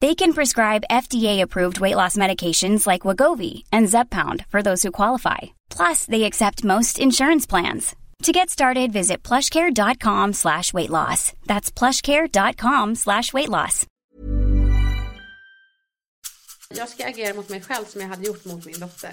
[0.00, 5.40] They can prescribe FDA-approved weight loss medications like Wagovi and Zepbound for those who qualify.
[5.68, 7.94] Plus, they accept most insurance plans.
[8.22, 11.32] To get started, visit plushcare.com slash weight loss.
[11.46, 13.86] That's plushcare.com slash weight loss.
[16.74, 19.12] Jag ska agera mot mig själv som jag hade gjort mot min dotter.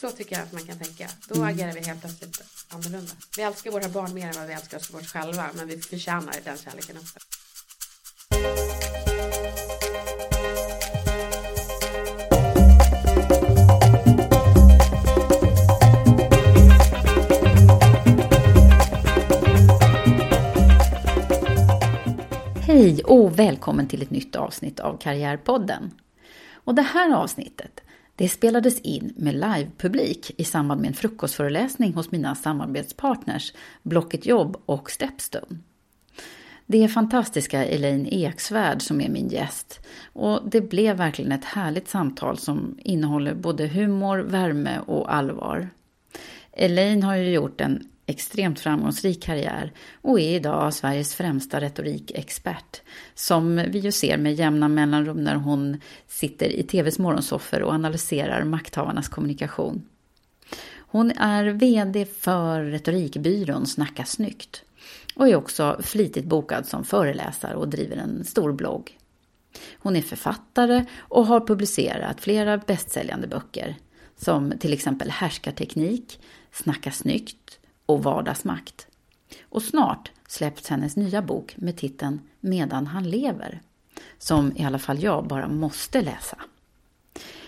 [0.00, 1.08] Så tycker jag att man kan tänka.
[1.28, 3.12] Då agerar vi helt plötsligt annorlunda.
[3.36, 5.50] Vi älskar våra barn mer än vad vi älskar oss själva.
[5.54, 7.18] Men vi förtjänar den kärleken också.
[22.72, 25.90] Hej och välkommen till ett nytt avsnitt av Karriärpodden.
[26.52, 27.80] Och det här avsnittet
[28.16, 33.52] det spelades in med livepublik i samband med en frukostföreläsning hos mina samarbetspartners
[33.82, 35.58] Blocket Jobb och Stepstone.
[36.66, 39.80] Det är fantastiska Elaine Eksvärd som är min gäst
[40.12, 45.68] och det blev verkligen ett härligt samtal som innehåller både humor, värme och allvar.
[46.52, 49.72] Elaine har ju gjort en extremt framgångsrik karriär
[50.02, 52.80] och är idag Sveriges främsta retorikexpert.
[53.14, 58.44] Som vi ju ser med jämna mellanrum när hon sitter i TVs morgonsoffer och analyserar
[58.44, 59.82] makthavarnas kommunikation.
[60.76, 64.62] Hon är VD för retorikbyrån Snacka snyggt
[65.14, 68.98] och är också flitigt bokad som föreläsare och driver en stor blogg.
[69.78, 73.76] Hon är författare och har publicerat flera bästsäljande böcker
[74.16, 76.20] som till exempel Härskarteknik,
[76.52, 77.59] Snacka snyggt
[77.90, 78.86] och vardagsmakt.
[79.48, 83.60] Och snart släpps hennes nya bok med titeln Medan han lever,
[84.18, 86.36] som i alla fall jag bara måste läsa.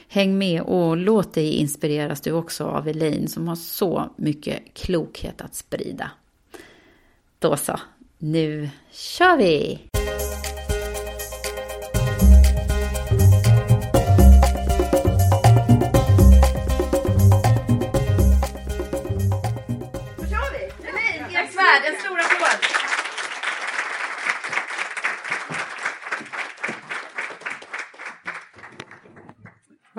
[0.09, 5.41] Häng med och låt dig inspireras du också av Elaine som har så mycket klokhet
[5.41, 6.11] att sprida.
[7.39, 7.81] Då så,
[8.19, 9.81] nu kör vi!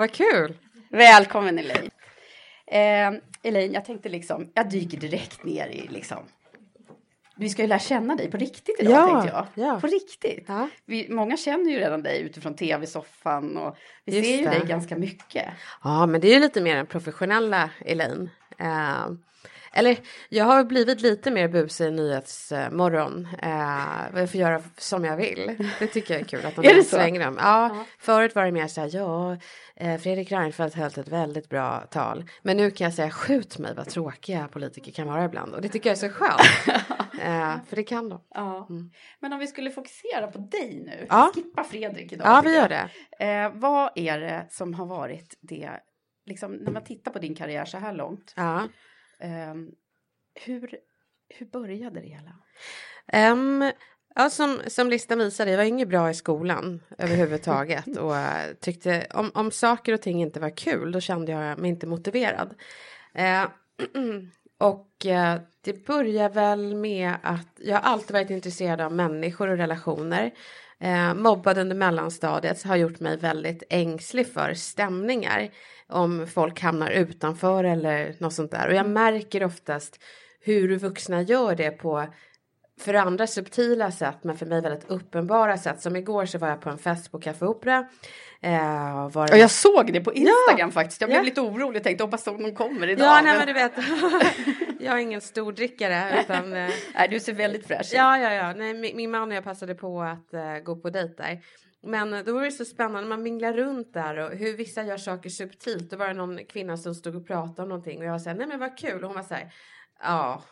[0.04, 0.54] Vad kul!
[0.88, 1.90] Välkommen Elaine.
[2.66, 6.18] Eh, Elaine, jag tänkte liksom, jag dyker direkt ner i liksom
[7.36, 9.66] vi ska ju lära känna dig på riktigt idag Ja, tänkte jag.
[9.66, 9.80] ja.
[9.80, 10.44] På riktigt.
[10.48, 10.68] Ja.
[10.86, 14.50] Vi, många känner ju redan dig utifrån tv-soffan och vi Just ser ju det.
[14.50, 15.44] dig ganska mycket.
[15.84, 18.30] Ja, men det är ju lite mer den professionella Elaine.
[18.58, 19.06] Eh,
[19.74, 19.96] eller
[20.28, 23.28] jag har blivit lite mer busig i Nyhetsmorgon.
[23.42, 25.68] Eh, jag får göra som jag vill.
[25.78, 26.96] Det tycker jag är kul att de Är det så?
[26.96, 27.38] svängrum.
[27.40, 29.36] Ja, förut var det mer så här, ja,
[29.76, 32.24] eh, Fredrik Reinfeldt höll ett väldigt bra tal.
[32.42, 35.54] Men nu kan jag säga, skjut mig vad tråkiga politiker kan vara ibland.
[35.54, 36.40] Och det tycker jag är så skönt.
[37.22, 38.20] eh, för det kan de.
[38.34, 38.68] Ja.
[39.20, 41.06] Men om vi skulle fokusera på dig nu, Mm.
[41.08, 41.30] Ja.
[41.34, 42.26] skippa Fredrik idag.
[42.26, 42.88] Ja, vi gör det.
[43.24, 45.70] Eh, vad är det som har varit det,
[46.26, 48.62] liksom när man tittar på din karriär så här långt, Ja.
[49.24, 49.70] Ehm,
[50.34, 50.76] hur,
[51.28, 52.32] hur började det hela?
[53.06, 53.72] Ehm,
[54.14, 59.06] ja, som, som listan visade, jag var inget bra i skolan överhuvudtaget och eh, tyckte
[59.14, 62.54] om, om saker och ting inte var kul då kände jag mig inte motiverad.
[63.14, 63.44] Eh,
[64.58, 69.56] och eh, det börjar väl med att jag har alltid varit intresserad av människor och
[69.56, 70.32] relationer.
[70.84, 75.48] Eh, mobbad under mellanstadiet har gjort mig väldigt ängslig för stämningar.
[75.88, 78.68] Om folk hamnar utanför eller något sånt där.
[78.68, 80.00] Och jag märker oftast
[80.40, 82.06] hur vuxna gör det på
[82.80, 85.80] för andra subtila sätt men för mig väldigt uppenbara sätt.
[85.80, 87.86] Som igår så var jag på en fest på Café Opera.
[88.40, 90.70] Eh, var och jag såg det på Instagram ja.
[90.70, 91.00] faktiskt.
[91.00, 91.24] Jag blev ja.
[91.24, 93.06] lite orolig och tänkte hoppas de kommer idag.
[93.06, 93.72] Ja, nej, men du vet.
[94.84, 96.20] jag är ingen stordrickare.
[96.20, 97.92] Utan, eh, nej, du ser väldigt fräsch ut.
[97.92, 98.54] Ja, ja, ja.
[98.54, 101.44] Nej, min, min, man och jag passade på att uh, gå på dejt där.
[101.82, 105.30] Men då var det så spännande, man minglar runt där och hur vissa gör saker
[105.30, 105.90] subtilt.
[105.90, 108.46] Då var det någon kvinna som stod och pratade om någonting och jag sa nej
[108.46, 109.52] men vad kul och hon var så här
[110.02, 110.42] ja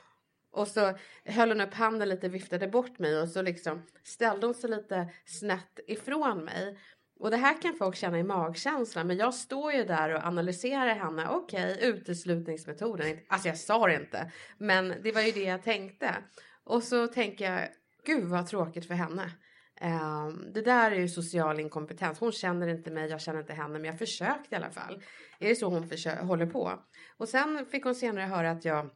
[0.53, 4.55] och så höll hon upp handen lite, viftade bort mig och så liksom ställde hon
[4.55, 6.79] sig lite snett ifrån mig.
[7.23, 10.95] Och det här kan folk känna i magkänslan, men jag står ju där och analyserar
[10.95, 11.29] henne.
[11.29, 13.19] Okej, okay, uteslutningsmetoden.
[13.29, 16.15] Alltså jag sa det inte, men det var ju det jag tänkte.
[16.65, 17.69] Och så tänker jag,
[18.07, 19.31] gud vad tråkigt för henne.
[19.83, 22.19] Um, det där är ju social inkompetens.
[22.19, 25.03] Hon känner inte mig, jag känner inte henne, men jag försökte i alla fall.
[25.39, 25.89] Är det så hon
[26.21, 26.73] håller på?
[27.17, 28.91] Och sen fick hon senare höra att jag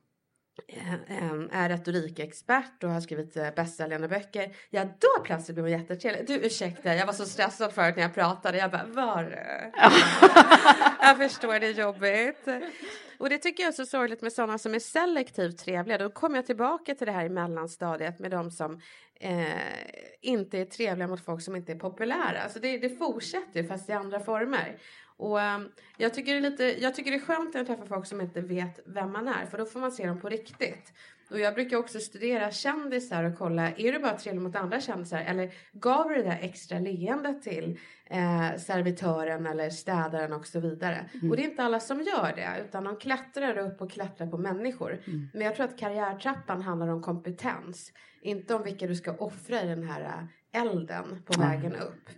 [1.51, 4.57] är retorikexpert och har skrivit eh, bästsäljande böcker.
[4.71, 6.27] Ja, då plötsligt blir hon jättetrevlig.
[6.27, 8.59] Du ursäkta, jag var så stressad förut när jag pratade.
[8.59, 9.23] Jag bara, var
[11.01, 12.49] jag förstår, det är jobbigt.
[13.19, 15.99] Och det tycker jag är så sorgligt med sådana som är selektivt trevliga.
[15.99, 18.81] Då kommer jag tillbaka till det här i mellanstadiet med de som
[19.21, 19.47] eh,
[20.21, 22.43] inte är trevliga mot folk som inte är populära.
[22.43, 24.79] Alltså det, det fortsätter ju fast i andra former.
[25.19, 27.87] Och um, jag, tycker det är lite, jag tycker det är skönt när jag träffar
[27.87, 30.93] folk som inte vet vem man är för då får man se dem på riktigt.
[31.31, 35.19] Och jag brukar också studera kändisar och kolla, är du bara trevlig mot andra kändisar
[35.19, 41.11] eller gav du det där extra leendet till eh, servitören eller städaren och så vidare.
[41.15, 41.31] Mm.
[41.31, 44.39] Och det är inte alla som gör det utan de klättrar upp och klättrar på
[44.39, 44.93] människor.
[45.07, 45.29] Mm.
[45.33, 47.93] Men jag tror att karriärtrappan handlar om kompetens,
[48.23, 50.01] inte om vilka du ska offra i den här
[50.53, 51.49] eh, elden på mm.
[51.49, 52.09] vägen upp.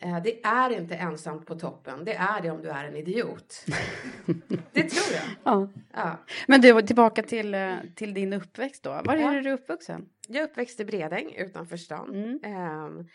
[0.00, 2.04] Eh, det är inte ensamt på toppen.
[2.04, 3.64] Det är det om du är en idiot.
[4.72, 5.24] det tror jag.
[5.44, 5.68] Ja.
[5.92, 6.18] ja.
[6.46, 8.90] Men du, tillbaka till, eh, till din uppväxt då.
[8.90, 10.08] Var är du uppvuxen?
[10.28, 12.14] Jag är uppväxt i Bredäng utanför stan.
[12.14, 12.64] Mm.
[12.84, 13.08] Um,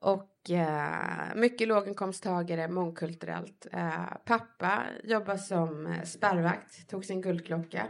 [0.00, 3.66] och uh, mycket låginkomsttagare, mångkulturellt.
[4.24, 7.86] Pappa jobbar som spärrvakt, tog sin guldklocka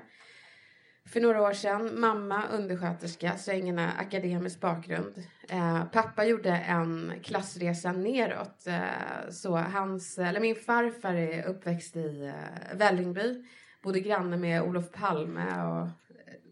[1.06, 2.00] för några år sedan.
[2.00, 5.22] Mamma undersköterska, så ingen akademisk bakgrund.
[5.48, 8.66] Eh, pappa gjorde en klassresa neråt.
[8.66, 13.44] Eh, så hans, eller min farfar är uppväxt i eh, Vällingby.
[13.82, 15.88] Bodde granne med Olof Palme och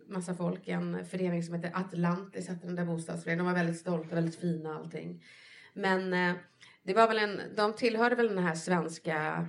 [0.06, 0.68] massa folk.
[0.68, 3.44] En förening som heter Atlantis hette den där bostadsföreningen.
[3.44, 5.24] De var väldigt stolta, väldigt fina allting.
[5.72, 6.34] Men eh,
[6.82, 9.46] det var väl en, de tillhörde väl den här svenska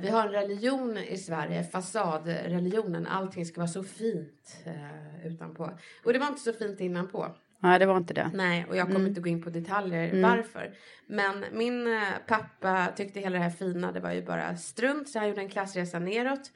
[0.00, 3.06] vi har en religion i Sverige, fasadreligionen.
[3.06, 5.70] Allting ska vara så fint eh, utanpå.
[6.04, 7.34] Och det var inte så fint innanpå.
[7.58, 8.30] Nej, det var inte det.
[8.34, 9.08] Nej, och jag kommer mm.
[9.08, 10.22] inte gå in på detaljer mm.
[10.22, 10.74] varför.
[11.06, 15.08] Men min eh, pappa tyckte hela det här fina, det var ju bara strunt.
[15.08, 16.50] Så han gjorde en klassresa neråt.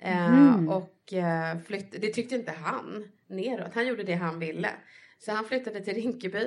[0.00, 0.68] Mm.
[0.68, 3.74] och eh, flytt, det tyckte inte han neråt.
[3.74, 4.70] Han gjorde det han ville.
[5.18, 6.46] Så han flyttade till Rinkeby.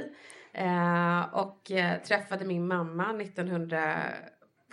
[1.31, 1.71] och
[2.07, 4.03] träffade min mamma 1900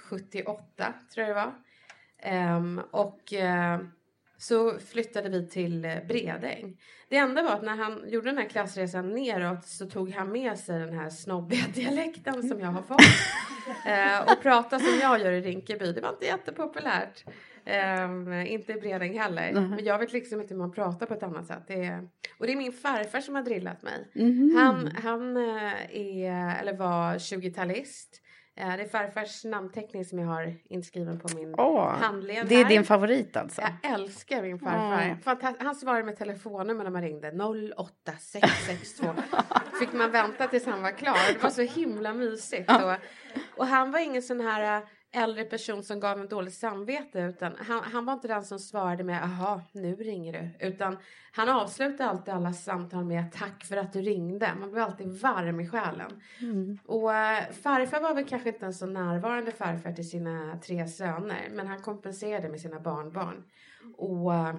[0.08, 1.54] 78 tror jag det var.
[2.56, 3.88] Um, och uh,
[4.38, 6.76] så flyttade vi till eh, Bredäng.
[7.08, 10.58] Det enda var att när han gjorde den här klassresan neråt så tog han med
[10.58, 13.00] sig den här snobbiga dialekten som jag har fått.
[13.86, 15.92] uh, och prata som jag gör i Rinkeby.
[15.92, 17.24] Det var inte jättepopulärt.
[18.04, 19.48] Um, inte i Bredäng heller.
[19.48, 19.70] Mm.
[19.70, 21.62] Men jag vet liksom inte hur man pratar på ett annat sätt.
[21.66, 22.08] Det är,
[22.38, 24.10] och det är min farfar som har drillat mig.
[24.14, 24.56] Mm.
[24.56, 28.20] Han, han är, eller var 20-talist.
[28.60, 32.46] Eh, det är farfars namnteckning som jag har inskriven på min oh, handled.
[32.48, 33.60] Det är din favorit alltså?
[33.60, 35.34] Jag älskar min farfar.
[35.34, 35.52] Oh.
[35.58, 37.32] Han svarade med telefonnummer när man ringde
[37.76, 39.06] 08662.
[39.80, 41.32] Fick man vänta tills han var klar.
[41.32, 42.70] Det var så himla mysigt.
[42.70, 42.94] Och,
[43.56, 47.82] och han var ingen sån här äldre person som gav en dåligt samvete utan han,
[47.84, 50.98] han var inte den som svarade med aha nu ringer du utan
[51.32, 55.60] han avslutade alltid alla samtal med tack för att du ringde man blev alltid varm
[55.60, 56.78] i själen mm.
[56.84, 61.48] och äh, farfar var väl kanske inte en så närvarande farfar till sina tre söner
[61.50, 63.44] men han kompenserade med sina barnbarn
[63.96, 64.54] och äh,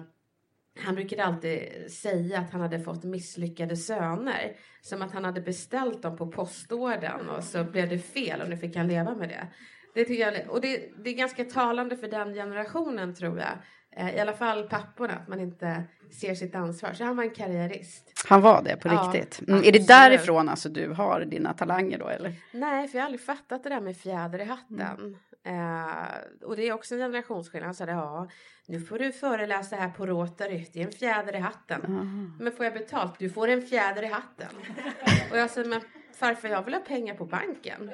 [0.78, 4.56] han brukade alltid säga att han hade fått misslyckade söner.
[4.80, 8.56] Som att han hade beställt dem på postorden och så blev det fel och nu
[8.56, 9.48] fick han leva med det.
[9.94, 13.58] Det tycker jag, och det, det är ganska talande för den generationen tror jag.
[13.96, 15.84] Eh, I alla fall papporna, att man inte
[16.20, 16.92] ser sitt ansvar.
[16.92, 18.24] Så han var en karriärist.
[18.28, 19.48] Han var det på ja, riktigt?
[19.48, 19.64] Mm.
[19.64, 22.34] Är det därifrån alltså du har dina talanger då eller?
[22.52, 24.80] Nej, för jag har aldrig fattat det där med fjäder i hatten.
[24.80, 25.16] Mm.
[25.46, 25.94] Uh,
[26.42, 27.66] och det är också en generationsskillnad.
[27.66, 28.28] Han sa ja,
[28.66, 30.66] nu får du föreläsa här på Rotary.
[30.72, 31.84] Det är en fjäder i hatten.
[31.84, 32.32] Mm.
[32.40, 33.18] Men får jag betalt?
[33.18, 34.48] Du får en fjäder i hatten.
[35.30, 35.80] och jag sa, men
[36.20, 37.90] farfar jag vill ha pengar på banken.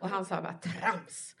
[0.00, 1.36] Och han sa bara trams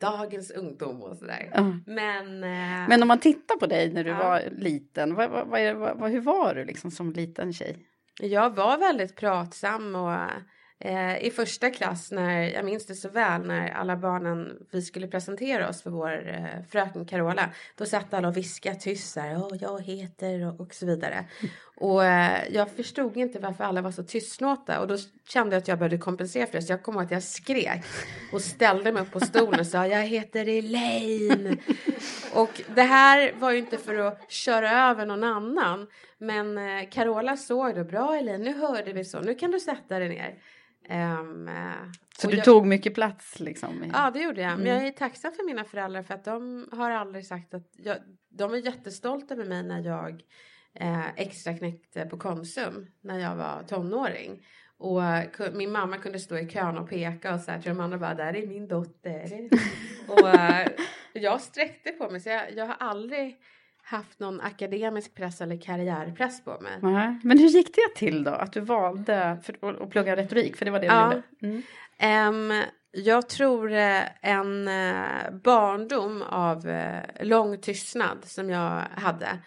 [0.00, 1.50] dagens ungdom och sådär.
[1.54, 1.84] Mm.
[1.86, 4.18] Men, eh, Men om man tittar på dig när du ja.
[4.18, 7.86] var liten, vad, vad, vad, hur var du liksom som liten tjej?
[8.20, 10.12] Jag var väldigt pratsam och
[10.78, 15.08] eh, i första klass när jag minns det så väl när alla barnen vi skulle
[15.08, 17.50] presentera oss för vår eh, fröken Carola.
[17.76, 19.36] Då satt alla och viskade tyst så här.
[19.36, 21.24] Oh, jag heter och, och så vidare.
[21.80, 24.96] Och eh, jag förstod inte varför alla var så tystlåta och då
[25.28, 26.62] kände jag att jag behövde kompensera för det.
[26.62, 27.84] Så jag kom ihåg att jag skrek
[28.32, 31.58] och ställde mig upp på stolen och sa jag heter Elaine.
[32.34, 35.86] och det här var ju inte för att köra över någon annan.
[36.18, 37.84] Men eh, Carola såg det.
[37.84, 39.20] Bra Elaine, nu hörde vi så.
[39.20, 40.38] Nu kan du sätta dig ner.
[41.20, 41.50] Um,
[42.18, 43.84] så du jag, tog mycket plats liksom?
[43.92, 44.58] Ja, det gjorde jag.
[44.58, 44.88] Men jag mm.
[44.88, 47.96] är tacksam för mina föräldrar för att de har aldrig sagt att jag,
[48.28, 50.22] de är jättestolta med mig när jag
[50.74, 54.46] eh, extra knäckte på Konsum när jag var tonåring.
[54.80, 55.02] Och
[55.52, 58.14] min mamma kunde stå i kön och peka och så här till de andra bara
[58.14, 59.48] där är min dotter.
[60.08, 60.68] och eh,
[61.12, 63.38] jag sträckte på mig så jag, jag har aldrig
[63.82, 66.78] haft någon akademisk press eller karriärpress på mig.
[66.82, 67.20] Nej.
[67.22, 68.30] Men hur gick det till då?
[68.30, 70.56] Att du valde för, att plugga retorik?
[70.56, 71.14] För det var det du ja.
[71.14, 71.62] gjorde.
[72.00, 72.52] Mm.
[72.52, 72.62] Um,
[72.92, 76.66] jag tror eh, en uh, barndom av
[77.20, 79.38] lång tystnad som jag hade.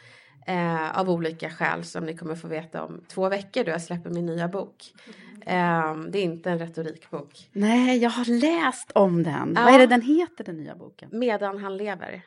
[0.49, 4.09] Uh, av olika skäl som ni kommer få veta om två veckor då jag släpper
[4.09, 4.93] min nya bok.
[5.35, 7.49] Um, det är inte en retorikbok.
[7.51, 9.53] Nej, jag har läst om den.
[9.55, 9.63] Ja.
[9.63, 11.09] Vad är det den heter, den nya boken?
[11.11, 12.21] Medan han lever.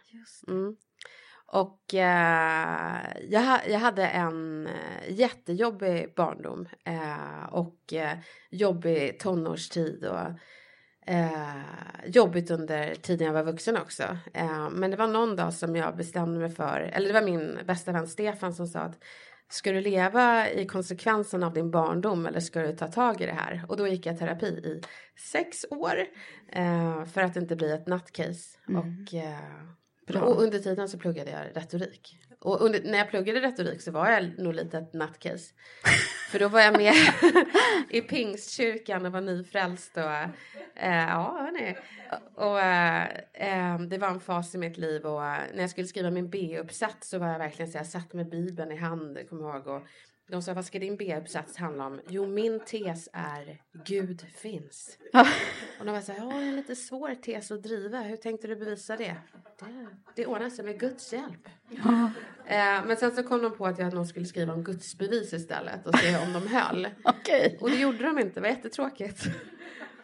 [0.48, 0.76] Mm.
[1.46, 8.18] Och eh, jag, jag hade en eh, jättejobbig barndom eh, och eh,
[8.50, 10.28] jobbig tonårstid och
[11.06, 14.02] eh, jobbigt under tiden jag var vuxen också.
[14.34, 17.58] Eh, men det var någon dag som jag bestämde mig för, eller det var min
[17.66, 18.98] bästa vän Stefan som sa att
[19.48, 23.32] ska du leva i konsekvensen av din barndom eller ska du ta tag i det
[23.32, 23.64] här?
[23.68, 24.80] Och då gick jag terapi i
[25.32, 26.06] sex år
[26.52, 28.58] eh, för att inte bli ett nattcase.
[28.68, 28.80] Mm.
[28.80, 29.14] Och
[30.06, 30.20] Bra.
[30.20, 32.18] Och under tiden så pluggade jag retorik.
[32.46, 35.54] Och under, när jag pluggade retorik så var jag nog lite ett nutcase.
[36.30, 36.94] För då var jag med
[37.90, 39.96] i pingstkyrkan och var nyfrälst.
[39.96, 41.76] Och, eh, ja, hörni.
[42.34, 45.06] Och eh, eh det var en fas i mitt liv.
[45.06, 48.12] Och eh, när jag skulle skriva min B-uppsats så var jag verkligen så jag satt
[48.12, 49.66] med Bibeln i hand, kommer ihåg.
[49.66, 49.82] Och
[50.28, 52.00] de sa, vad ska din B-uppsats handla om?
[52.08, 54.98] Jo, min tes är Gud finns.
[55.78, 58.00] och de var så här, ja, det är en lite svår tes att driva.
[58.00, 59.16] Hur tänkte du bevisa det?
[59.58, 61.48] Det, det ordnar sig med Guds hjälp.
[61.68, 62.10] Ja.
[62.46, 65.32] Eh, men sen så kom de på att jag nog skulle skriva om Guds bevis
[65.32, 66.88] istället och se om de höll.
[67.04, 67.56] okay.
[67.60, 69.22] Och det gjorde de inte, det var jättetråkigt.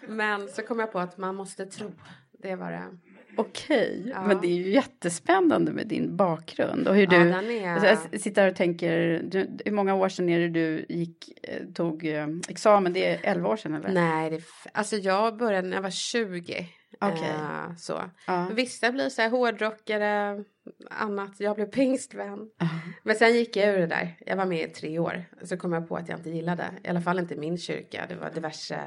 [0.08, 1.92] Men så kom jag på att man måste tro.
[2.32, 2.98] Det var det.
[3.36, 4.26] Okej, ja.
[4.26, 7.98] men det är ju jättespännande med din bakgrund och hur du ja, är...
[8.12, 12.06] jag sitter och tänker, du, hur många år sedan är det du gick, eh, tog
[12.06, 12.92] eh, examen?
[12.92, 13.92] Det är 11 år sedan eller?
[13.92, 16.68] Nej, det, alltså jag började när jag var 20.
[17.00, 17.30] Okay.
[17.30, 18.02] Uh, så.
[18.26, 18.48] Ja.
[18.52, 20.44] Vissa blir så här hårdrockare,
[20.90, 21.40] annat.
[21.40, 22.38] Jag blev pingstvän.
[22.38, 22.74] Uh.
[23.02, 24.16] Men sen gick jag ur det där.
[24.26, 25.24] Jag var med i tre år.
[25.42, 26.64] Så kom jag på att jag inte gillade.
[26.84, 28.06] I alla fall inte min kyrka.
[28.08, 28.80] Det var diverse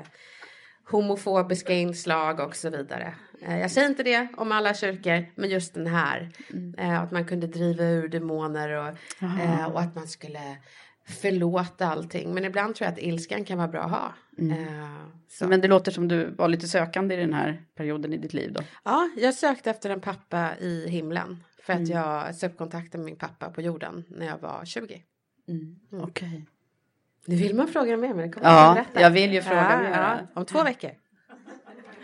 [0.86, 3.14] homofobiska inslag och så vidare.
[3.48, 6.30] Uh, jag säger inte det om alla kyrkor, men just den här.
[6.54, 6.76] Mm.
[6.80, 10.58] Uh, att man kunde driva ur demoner och, uh, och att man skulle
[11.08, 12.34] förlåta allting.
[12.34, 14.14] Men ibland tror jag att ilskan kan vara bra att ha.
[14.38, 14.68] Mm.
[15.42, 18.34] Uh, Men det låter som du var lite sökande i den här perioden i ditt
[18.34, 18.62] liv då?
[18.84, 21.44] Ja, jag sökte efter en pappa i himlen.
[21.64, 21.92] För att mm.
[21.92, 25.04] jag sökte kontakt med min pappa på jorden när jag var 20.
[25.48, 25.76] Mm.
[25.92, 26.04] mm.
[26.04, 26.28] Okej.
[26.28, 26.42] Okay.
[27.26, 29.78] Nu vill man fråga mer men det kommer Ja, jag, jag vill ju fråga ja,
[29.78, 29.92] mer.
[29.92, 30.92] Ja, om två veckor.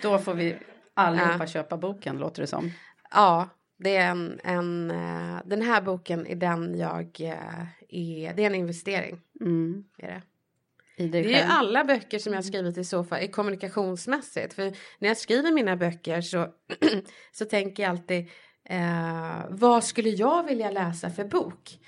[0.02, 0.58] Då får vi
[0.94, 1.48] allihopa ja.
[1.48, 2.72] köpa boken låter det som.
[3.12, 8.44] Ja, det är en, en, uh, den här boken är den jag uh, är, det
[8.44, 9.22] är en investering.
[9.42, 9.84] Mm.
[9.98, 11.08] Är det.
[11.08, 14.54] det är ju alla böcker som jag skrivit i så fall är kommunikationsmässigt.
[14.54, 14.64] För
[15.00, 16.48] när jag skriver mina böcker så,
[17.32, 18.30] så tänker jag alltid
[18.72, 21.80] uh, vad skulle jag vilja läsa för bok?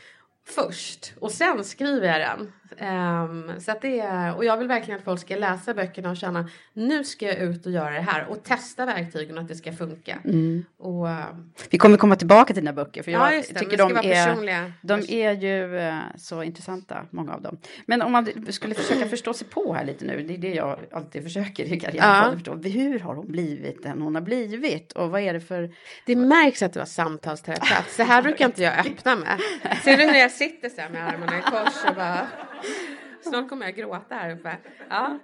[0.45, 2.53] först och sen skriver jag den.
[2.81, 6.17] Um, så att det är, och jag vill verkligen att folk ska läsa böckerna och
[6.17, 9.55] känna nu ska jag ut och göra det här och testa verktygen och att det
[9.55, 10.17] ska funka.
[10.25, 10.65] Mm.
[10.77, 11.25] Och, uh,
[11.69, 15.01] Vi kommer komma tillbaka till dina böcker för jag ja, det, tycker de är, de
[15.09, 17.57] är ju uh, så intressanta, många av dem.
[17.85, 20.79] Men om man skulle försöka förstå sig på här lite nu, det är det jag
[20.91, 22.31] alltid försöker i karriären, ja.
[22.33, 22.55] förstå.
[22.55, 25.69] Hur har hon blivit den hon har blivit och vad är det för...
[26.05, 29.39] Det märks att du har samtalsterapeut, så här brukar inte jag öppna med.
[29.83, 32.27] Ser du hur jag sitter så här med armarna i kors och bara
[33.21, 34.57] Snart kommer jag gråta här uppe.
[34.89, 35.19] Ja.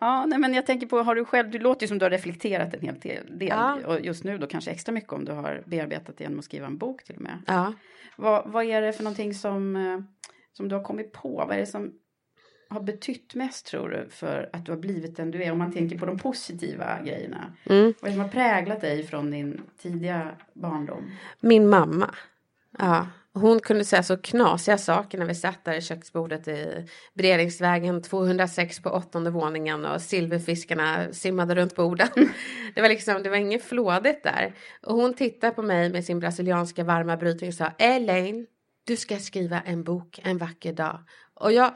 [0.00, 2.10] Ja, nej, men jag tänker på, har du själv, du låter ju som du har
[2.10, 3.78] reflekterat en hel del, ja.
[3.86, 6.66] och just nu då kanske extra mycket om du har bearbetat det genom att skriva
[6.66, 7.42] en bok till och med.
[7.46, 7.72] Ja.
[8.16, 10.00] Vad, vad är det för någonting som, eh,
[10.52, 11.28] som du har kommit på?
[11.28, 11.92] Vad är det som
[12.70, 15.52] har betytt mest tror du för att du har blivit den du är?
[15.52, 17.52] Om man tänker på de positiva grejerna.
[17.64, 17.94] Mm.
[18.00, 21.10] Vad är det som har präglat dig från din tidiga barndom?
[21.40, 22.14] Min mamma.
[22.78, 28.02] Ja, hon kunde säga så knasiga saker när vi satt där i köksbordet i Beredningsvägen
[28.02, 32.08] 206 på åttonde våningen och silverfiskarna simmade runt borden.
[32.74, 34.54] Det var liksom, det var inget flådigt där.
[34.82, 38.46] Och hon tittade på mig med sin brasilianska varma brytning och sa Elaine,
[38.84, 40.98] du ska skriva en bok en vacker dag.
[41.34, 41.72] Och jag,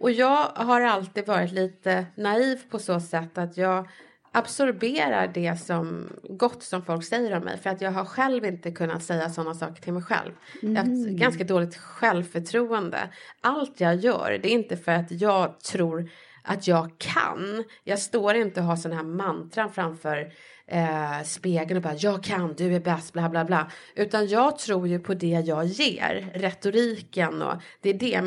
[0.00, 3.88] och jag har alltid varit lite naiv på så sätt att jag
[4.32, 8.70] absorberar det som gott som folk säger om mig för att jag har själv inte
[8.70, 10.32] kunnat säga sådana saker till mig själv.
[10.62, 10.74] Mm.
[10.74, 12.98] Jag har ett ganska dåligt självförtroende.
[13.40, 16.10] Allt jag gör det är inte för att jag tror
[16.42, 17.64] att jag kan.
[17.84, 20.32] Jag står inte och har sådana här mantran framför
[20.66, 23.70] eh, spegeln och bara jag kan, du är bäst, bla bla bla.
[23.94, 28.24] Utan jag tror ju på det jag ger, retoriken och det är det eh,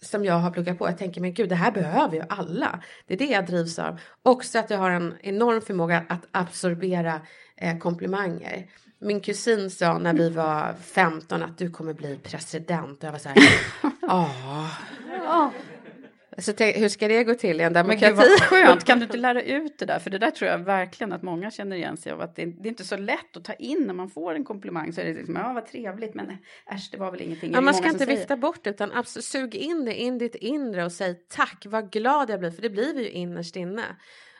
[0.00, 0.88] som jag har pluggat på.
[0.88, 2.80] Jag tänker men gud det här behöver ju alla.
[3.06, 4.00] Det är det jag drivs av.
[4.22, 7.20] Också att jag har en enorm förmåga att absorbera
[7.56, 8.66] eh, komplimanger.
[8.98, 12.98] Min kusin sa när vi var 15 att du kommer bli president.
[12.98, 13.38] Och jag var så här,
[14.00, 14.30] ja.
[16.38, 18.14] Så hur ska det gå till i en demokrati?
[18.16, 19.98] Men gud skönt, kan du inte lära ut det där?
[19.98, 22.20] För det där tror jag verkligen att många känner igen sig av.
[22.20, 24.92] Att det, det är inte så lätt att ta in när man får en komplimang.
[24.92, 27.52] Så är det liksom, ja vad trevligt, men äsch det var väl ingenting.
[27.52, 30.92] Ja, man ska inte vifta bort utan absolut, sug in det in ditt inre och
[30.92, 32.50] säg tack, vad glad jag blir.
[32.50, 33.84] För det blir vi ju innerst inne.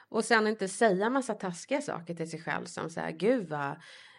[0.09, 3.77] Och sen inte säga massa taskiga saker till sig själv som så här, gud vad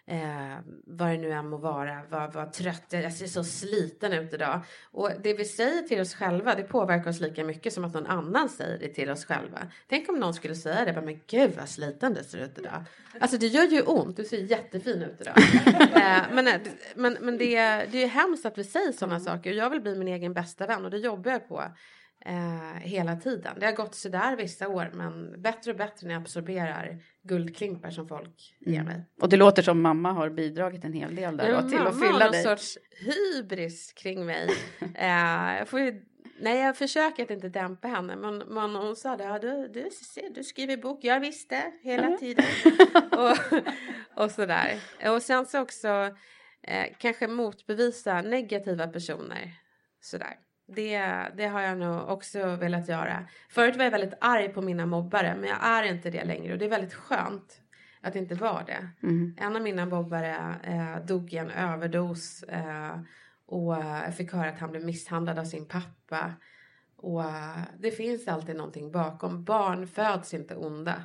[0.09, 4.33] eh, vad det nu än må vara, vad, vad trött jag ser så sliten ut
[4.33, 4.61] idag.
[4.91, 8.05] Och det vi säger till oss själva det påverkar oss lika mycket som att någon
[8.05, 9.59] annan säger det till oss själva.
[9.87, 12.83] Tänk om någon skulle säga det, bara, men gud vad sliten du ser ut idag.
[13.19, 15.35] Alltså det gör ju ont, du ser jättefin ut idag.
[15.77, 16.61] eh, men eh,
[16.95, 17.55] men, men det,
[17.91, 19.25] det är hemskt att vi säger sådana mm.
[19.25, 19.51] saker.
[19.51, 21.63] Jag vill bli min egen bästa vän och det jobbar jag på
[22.25, 23.59] eh, hela tiden.
[23.59, 28.07] Det har gått sådär vissa år men bättre och bättre när jag absorberar guldklimpar som
[28.07, 28.85] folk ger mm.
[28.85, 28.95] mig.
[28.95, 29.05] Mm.
[29.21, 32.07] Och det låter som mamma har bidragit en hel del där då, till att fylla
[32.07, 32.09] dig.
[32.09, 34.49] Mamma har någon sorts hybris kring mig.
[34.95, 36.05] eh, jag får ju
[36.41, 38.15] Nej, jag försöker att inte dämpa henne.
[38.15, 39.89] Men, men hon sa det, ja, du, du,
[40.35, 41.03] du skriver bok.
[41.03, 42.17] Jag visste hela mm.
[42.17, 42.45] tiden.
[43.11, 43.37] och,
[44.23, 44.79] och sådär.
[45.05, 45.87] Och sen så också
[46.63, 49.53] eh, kanske motbevisa negativa personer.
[50.01, 50.35] Sådär
[50.75, 50.99] det,
[51.37, 53.25] det har jag nog också velat göra.
[53.49, 56.59] Förut var jag väldigt arg på mina mobbare men jag är inte det längre och
[56.59, 57.61] det är väldigt skönt
[58.01, 58.89] att inte vara det.
[59.03, 59.35] Mm.
[59.37, 62.99] En av mina mobbare eh, dog i en överdos eh,
[63.45, 66.33] och jag fick höra att han blev misshandlad av sin pappa.
[66.95, 69.43] Och eh, det finns alltid någonting bakom.
[69.43, 71.03] Barn föds inte onda.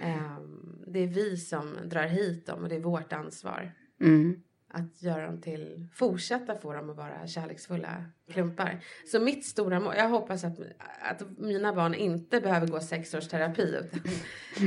[0.00, 0.38] Eh,
[0.86, 3.74] det är vi som drar hit dem och det är vårt ansvar.
[4.00, 4.42] Mm
[4.74, 8.80] att göra dem till, fortsätta få dem att vara kärleksfulla klumpar.
[9.06, 10.58] Så mitt stora mål, jag hoppas att,
[11.00, 13.78] att mina barn inte behöver gå sex års terapi.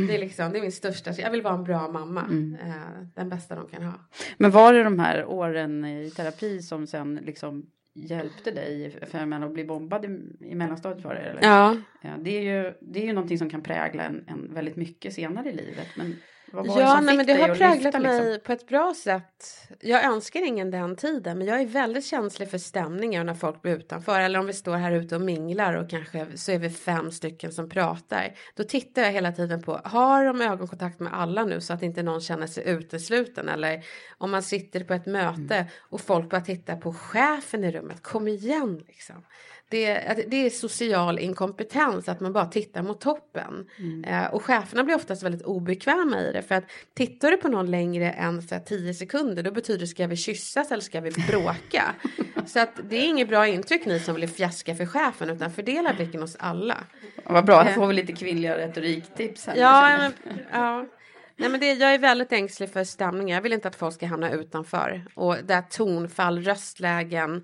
[0.07, 2.21] det, är liksom, det är min största, jag vill vara en bra mamma.
[2.21, 2.57] Mm.
[2.63, 3.93] Eh, den bästa de kan ha.
[4.37, 9.27] Men var det de här åren i terapi som sen liksom hjälpte dig för jag
[9.27, 10.07] menar, att bli bombad i,
[10.39, 11.21] i mellanstadiet var det?
[11.21, 11.41] Eller?
[11.43, 11.77] Ja.
[12.01, 12.09] ja.
[12.19, 15.49] det, är ju, det är ju någonting som kan prägla en, en väldigt mycket senare
[15.49, 15.87] i livet.
[15.97, 16.15] Men
[16.53, 18.39] ja, nej, men det har präglat mig liksom?
[18.45, 19.67] på ett bra sätt.
[19.79, 23.77] Jag önskar ingen den tiden, men jag är väldigt känslig för stämningar när folk blir
[23.77, 24.19] utanför.
[24.19, 27.51] Eller om vi står här ute och minglar och kanske så är vi fem stycken
[27.51, 28.35] som pratar.
[28.55, 32.03] Då tittar jag hela tiden på, har de ögonkontakt med alla nu så att inte
[32.03, 33.49] någon känner sig utesluten?
[33.49, 33.83] Eller
[34.17, 35.67] om man sitter på ett möte mm.
[35.89, 39.23] och folk bara tittar på chefen i rummet, kom igen liksom
[39.69, 43.69] det, det är social inkompetens att man bara tittar mot toppen.
[43.79, 44.03] Mm.
[44.03, 47.71] Eh, och cheferna blir oftast väldigt obekväma i det för att tittar du på någon
[47.71, 51.11] längre än så här, 10 sekunder då betyder det ska vi kyssas eller ska vi
[51.11, 51.95] bråka.
[52.45, 55.93] så att det är inget bra intryck ni som vill fjäska för chefen utan fördela
[55.93, 56.77] blicken hos alla.
[57.15, 59.47] Ja, vad bra, här får vi lite kvinnliga retoriktips.
[59.47, 60.13] Här ja, men,
[60.51, 60.85] ja.
[61.39, 63.37] Nej, men det, jag är väldigt ängslig för stämningar.
[63.37, 65.05] Jag vill inte att folk ska hamna utanför.
[65.13, 67.43] Och där tonfall, röstlägen,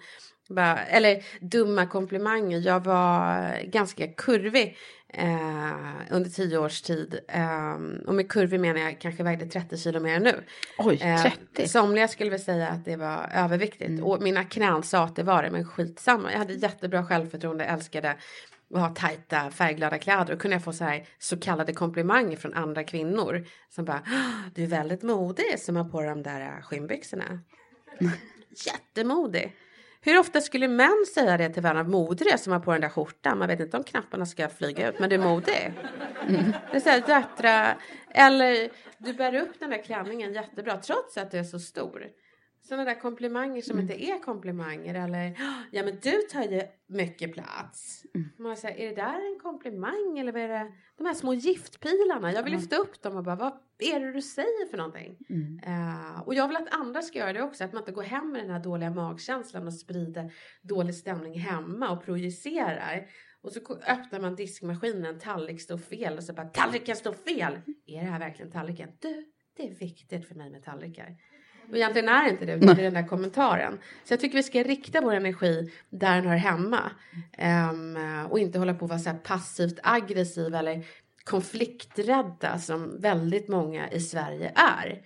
[0.54, 2.60] bara, eller dumma komplimanger.
[2.60, 4.78] Jag var ganska kurvig
[5.14, 7.20] eh, under tio års tid.
[7.28, 7.74] Eh,
[8.08, 10.44] och med kurvig menar jag kanske vägde 30 kilo mer än nu.
[10.78, 11.62] Oj, 30?
[11.62, 13.90] Eh, somliga skulle väl säga att det var överviktigt.
[13.90, 14.04] Mm.
[14.04, 16.32] Och mina knän sa att det var det, men skitsamma.
[16.32, 18.16] Jag hade jättebra självförtroende, älskade
[18.74, 22.54] att ha tajta färgglada kläder och kunde jag få så här så kallade komplimanger från
[22.54, 24.02] andra kvinnor som bara
[24.56, 27.40] du är väldigt modig som har på de där skinnbyxorna.
[28.66, 29.56] Jättemodig.
[30.06, 31.84] Hur ofta skulle män säga det till varandra?
[31.84, 33.38] Modig som har på den där skjortan.
[33.38, 35.74] Man vet inte om knapparna ska flyga ut, men du är modig.
[36.28, 36.54] Mm.
[36.72, 37.76] Det är så här, jättra,
[38.10, 42.08] eller du bär upp den där klänningen jättebra trots att du är så stor.
[42.66, 43.92] Sådana där komplimanger som Mm.
[43.92, 45.36] inte är komplimanger eller
[45.72, 48.06] ja men du tar ju mycket plats.
[48.16, 48.30] Mm.
[48.38, 50.72] Man säger, är det där en komplimang eller vad är det?
[50.98, 54.22] De här små giftpilarna, jag vill lyfta upp dem och bara vad är det du
[54.22, 55.18] säger för någonting?
[55.66, 58.32] Eh, och jag vill att andra ska göra det också, att man inte går hem
[58.32, 63.08] med den här dåliga magkänslan och sprider dålig stämning hemma och projicerar.
[63.42, 67.54] Och så öppnar man diskmaskinen, en tallrik står fel och så bara tallriken står fel.
[67.86, 68.90] Är det här verkligen tallriken?
[69.00, 69.26] Du,
[69.58, 71.16] det är viktigt för mig med tallrikar.
[71.70, 73.80] Och egentligen är det inte det, utan det är den där kommentaren.
[74.04, 76.92] Så jag tycker vi ska rikta vår energi där den hör hemma.
[77.38, 77.98] Ehm,
[78.30, 80.86] och inte hålla på att vara så här passivt aggressiv eller
[81.24, 85.02] konflikträdda som väldigt många i Sverige är.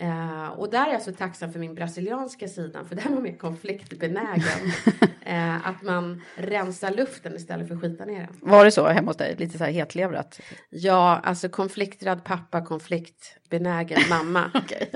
[0.00, 3.36] Eh, och där är jag så tacksam för min brasilianska sidan för där var mer
[3.36, 4.72] konfliktbenägen.
[5.22, 8.50] Eh, att man rensar luften istället för att skita ner den.
[8.50, 9.36] Var det så hemma hos dig?
[9.38, 10.40] Lite så här hetlevrat?
[10.70, 14.50] Ja, alltså konflikträdd pappa, konfliktbenägen mamma.
[14.54, 14.90] Okej.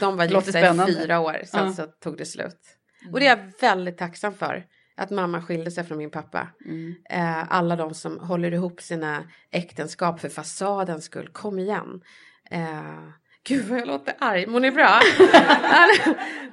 [0.00, 1.60] De var gifta i fyra år, sen.
[1.60, 1.72] Mm.
[1.72, 2.60] så tog det slut.
[3.12, 4.64] Och det är jag väldigt tacksam för.
[4.96, 6.48] Att mamma skilde sig från min pappa.
[6.64, 6.94] Mm.
[7.10, 12.02] Eh, alla de som håller ihop sina äktenskap för fasadens skull, kom igen.
[12.50, 13.08] Eh,
[13.48, 15.00] gud vad jag låter arg, mår ni bra?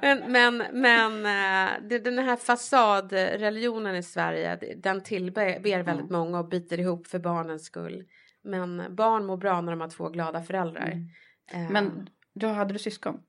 [0.00, 6.38] men men, men eh, det, den här fasadreligionen i Sverige, den tillber ber väldigt många
[6.38, 8.04] och biter ihop för barnens skull.
[8.42, 11.06] Men barn mår bra när de har två glada föräldrar.
[11.52, 13.20] Eh, Men då hade du syskon?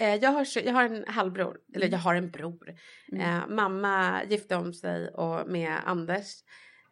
[0.00, 2.74] Eh, jag, har, jag har en halvbror, eller jag har en bror.
[3.12, 3.56] Mm.
[3.56, 6.42] Mamma gifte om sig och med Anders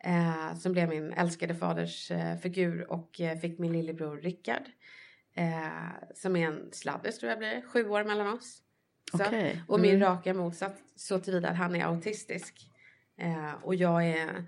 [0.05, 4.63] eh, som blev min älskade faders eh, figur och eh, fick min lillebror Rickard.
[5.35, 8.63] Eh, som är en sladdis tror jag blir, sju år mellan oss.
[9.11, 9.25] Så.
[9.25, 9.63] Okej.
[9.69, 10.09] Och min Mm.
[10.09, 12.71] raka motsats så tillvida att han är autistisk.
[13.17, 14.45] Eh, och jag är,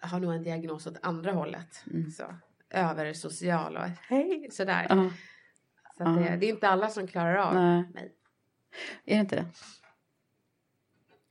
[0.00, 1.84] har nog en diagnos åt andra hållet.
[1.90, 2.10] Mm.
[2.10, 2.34] Så,
[2.70, 4.86] över social och hej sådär.
[4.88, 5.10] Ja.
[5.96, 7.84] Så att det, det är inte alla som klarar av Nej.
[7.94, 8.12] mig.
[9.04, 9.46] Är det inte det?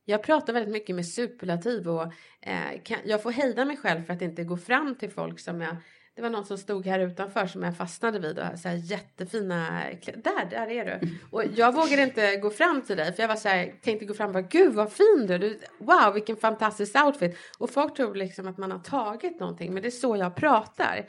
[0.05, 4.13] Jag pratar väldigt mycket med superlativ och eh, kan, jag får hejda mig själv för
[4.13, 5.75] att inte gå fram till folk som jag
[6.15, 9.83] det var någon som stod här utanför som jag fastnade vid och så här jättefina
[10.05, 11.17] där, där är du.
[11.31, 14.13] Och jag vågade inte gå fram till dig för jag var så här, tänkte gå
[14.13, 15.57] fram och bara gud vad fin du är.
[15.77, 17.37] Wow vilken fantastisk outfit.
[17.57, 21.05] Och folk tror liksom att man har tagit någonting men det är så jag pratar.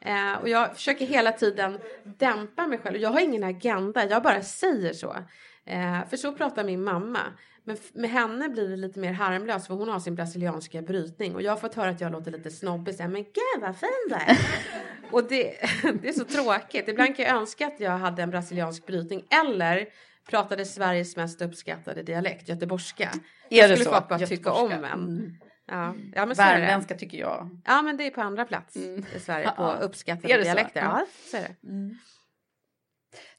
[0.00, 2.96] Eh, och jag försöker hela tiden dämpa mig själv.
[2.96, 5.16] Jag har ingen agenda, jag bara säger så.
[5.64, 7.20] Eh, för så pratar min mamma.
[7.68, 11.34] Men med henne blir det lite mer harmlöst för hon har sin brasilianska brytning.
[11.34, 12.94] Och jag har fått höra att jag låter lite snobbig.
[12.94, 14.38] Så här, men gud vad fin du är.
[15.10, 15.54] och det,
[16.02, 16.88] det är så tråkigt.
[16.88, 19.24] Ibland kan jag önska att jag hade en brasiliansk brytning.
[19.30, 19.86] Eller
[20.30, 23.10] pratade Sveriges mest uppskattade dialekt, göteborgska.
[23.50, 23.90] Är Då det skulle så?
[23.90, 24.84] folk bara tycka om en.
[24.84, 25.34] Mm.
[25.66, 26.36] Ja, ja men.
[26.36, 27.60] Värmländska tycker jag.
[27.64, 29.04] Ja men det är på andra plats Mm.
[29.16, 30.44] i Sverige på uppskattade det så?
[30.44, 30.80] dialekter.
[30.80, 31.06] Ja.
[31.30, 31.54] Så är det.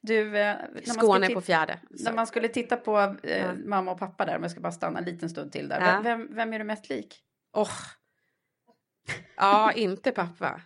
[0.00, 1.78] Du, eh, Skåne på fjärde.
[1.90, 3.52] När man skulle titta på eh, Ja.
[3.64, 5.80] mamma och pappa där, om jag ska bara stanna en liten stund till där.
[5.80, 6.00] Ja.
[6.02, 7.20] Vem, vem, är du mest lik?
[7.56, 7.70] Åh.
[9.36, 10.60] Ja, inte pappa.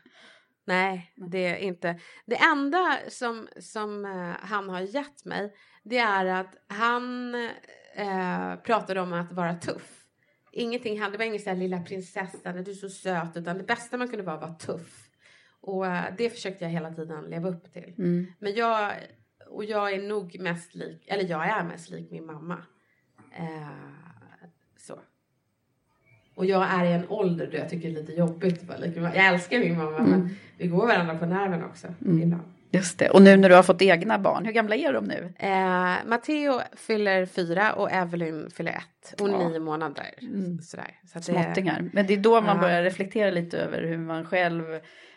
[0.66, 2.00] Nej, det är inte.
[2.27, 7.35] Det enda som, som eh, han har gett mig det är att han
[7.96, 10.00] eh, pratade om att vara tuff.
[10.53, 13.64] Ingenting, han- det var ingen så här lilla prinsessan, du är så söt, utan det
[13.64, 15.03] bästa man kunde vara var tuff.
[15.66, 17.94] Och eh, det försökte jag hela tiden leva upp till.
[17.98, 18.27] Mm.
[18.38, 18.92] Men jag,
[19.50, 22.59] och jag är nog mest lik, eller jag är mest lik min mamma.
[23.38, 24.46] Eh,
[24.77, 24.98] så.
[26.35, 28.64] Och jag är i en ålder då jag tycker det är lite jobbigt.
[28.94, 32.42] Jag älskar min mamma men vi går varandra på nerven också ibland.
[32.70, 33.11] Just det.
[33.11, 35.33] Och nu när du har fått egna barn, hur gamla är de nu?
[35.38, 39.20] Eh, Matteo fyller fyra och Evelyn fyller ett.
[39.20, 39.48] Och Ja.
[39.48, 40.07] nio månader.
[40.22, 40.59] Mm.
[40.62, 41.00] Sådär.
[41.12, 41.90] Så Småttingar.
[41.92, 42.62] Men det är då man Ja.
[42.62, 44.64] börjar reflektera lite över hur man själv,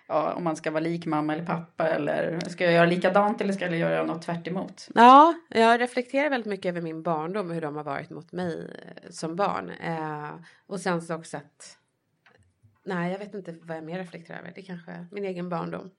[0.07, 3.53] ja, om man ska vara lik mamma eller pappa eller ska jag göra likadant eller
[3.53, 4.87] ska jag göra något tvärt emot?
[4.95, 8.69] Ja, jag reflekterar väldigt mycket över min barndom och hur de har varit mot mig
[8.85, 9.69] eh, som barn.
[9.69, 10.31] Eh,
[10.67, 11.77] och sen så också att
[12.87, 14.51] Nej, jag vet inte vad jag mer reflekterar över.
[14.55, 15.89] Det är kanske min egen barndom.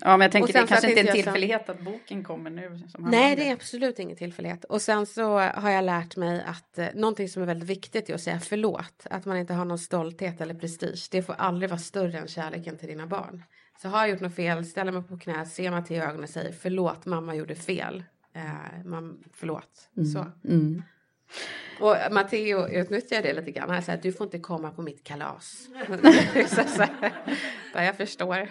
[0.00, 2.80] Ja, men jag tänker det så kanske inte är en tillfällighet att boken kommer nu.
[2.98, 4.64] Nej, det är absolut ingen tillfällighet.
[4.64, 8.14] Och sen så har jag lärt mig att eh, någonting som är väldigt viktigt är
[8.14, 9.06] att säga förlåt.
[9.10, 11.08] Att man inte har någon stolthet eller prestige.
[11.10, 13.42] Det får aldrig vara större än kärleken till dina barn.
[13.82, 16.28] Så har jag gjort något fel, ställer mig på knä, ser Matteo i ögonen och
[16.28, 18.04] säger förlåt, mamma gjorde fel.
[18.34, 19.90] Eh, man, förlåt.
[20.12, 20.48] Så.
[20.48, 20.82] Mm.
[21.80, 23.70] Och Matteo utnyttjar det lite grann.
[23.70, 25.68] Han säger du får inte komma på mitt kalas.
[26.48, 26.84] så, så,
[27.74, 28.48] bara, jag förstår.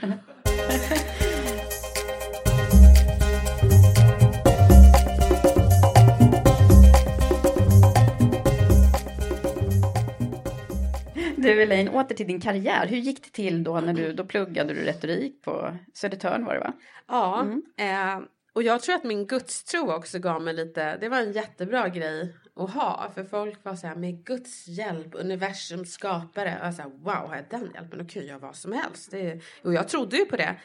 [11.37, 12.87] Du Elaine, åter till din karriär.
[12.87, 16.59] Hur gick det till då när du, då pluggade du retorik på Södertörn var det
[16.59, 16.73] va?
[17.07, 17.61] Ja, Mm.
[17.77, 21.89] eh, och jag tror att min gudstro också gav mig lite, det var en jättebra
[21.89, 23.11] grej att ha.
[23.15, 26.57] För folk var så här, med Guds hjälp, universums skapare.
[26.61, 27.99] Och jag så här, wow, har jag den hjälpen?
[27.99, 29.11] Då kan jag göra vad som helst.
[29.11, 30.55] Det, och jag trodde ju på det.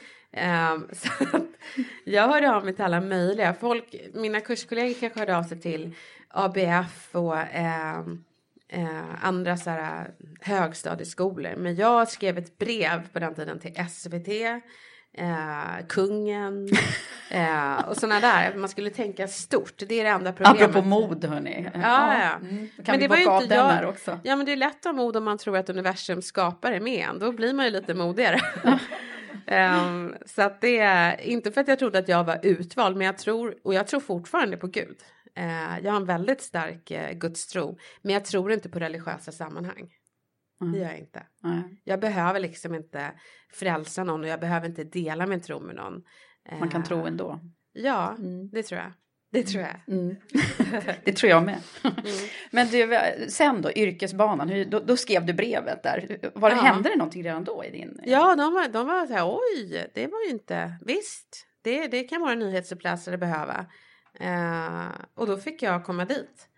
[0.73, 1.09] Um, så
[2.05, 3.55] jag hörde av mig till alla möjliga.
[3.55, 5.95] Folk, mina kurskollegor kanske hörde av sig till
[6.29, 8.25] ABF och um,
[8.69, 11.57] eh, andra så här, högstadieskolor.
[11.57, 14.29] Men jag skrev ett brev på den tiden till SVT,
[15.19, 16.69] eh, kungen
[17.31, 18.55] eh, och sådana där.
[18.57, 19.73] Man skulle tänka stort.
[19.89, 20.63] Det är det enda problemet.
[20.63, 21.71] Apropå mod hörni.
[21.75, 22.31] Ja, ja.
[22.49, 22.69] Mm.
[22.77, 24.19] Kan Men vi det var av inte den jag- också?
[24.23, 26.81] Ja men det är lätt att ha mod om man tror att universum skapar är
[26.81, 27.19] med en.
[27.19, 28.41] Då blir man ju lite modigare.
[29.47, 33.07] Ehm, så att det är inte för att jag trodde att jag var utvald men
[33.07, 34.97] jag tror och jag tror fortfarande på Gud.
[35.37, 39.91] Eh, jag har en väldigt stark uh, gudstro men jag tror inte på religiösa sammanhang.
[40.63, 40.73] Mm.
[40.73, 41.23] Det gör jag inte.
[41.43, 41.63] Nej.
[41.85, 43.13] Jag behöver liksom inte
[43.53, 46.03] frälsa någon och jag behöver inte dela min tro med någon.
[46.61, 47.41] Man kan Eh, tro ändå.
[47.73, 48.51] Ja, Mm.
[48.51, 48.93] det tror jag.
[49.33, 49.95] Det tror jag.
[49.99, 50.17] Mm.
[51.05, 51.59] det tror jag med.
[51.85, 51.97] Mm.
[52.51, 52.99] Men du,
[53.29, 56.19] sen då, yrkesbanan, hur, då, då skrev du brevet där.
[56.35, 56.63] Var det, Ja.
[56.63, 58.01] Hände det någonting redan då i din...
[58.05, 62.05] Ja, de var, de var så här, oj, det var ju inte, visst, det, det
[62.05, 63.67] kan våra nyhetsuppläsare behöva.
[64.21, 66.49] Eh, och då fick jag komma dit.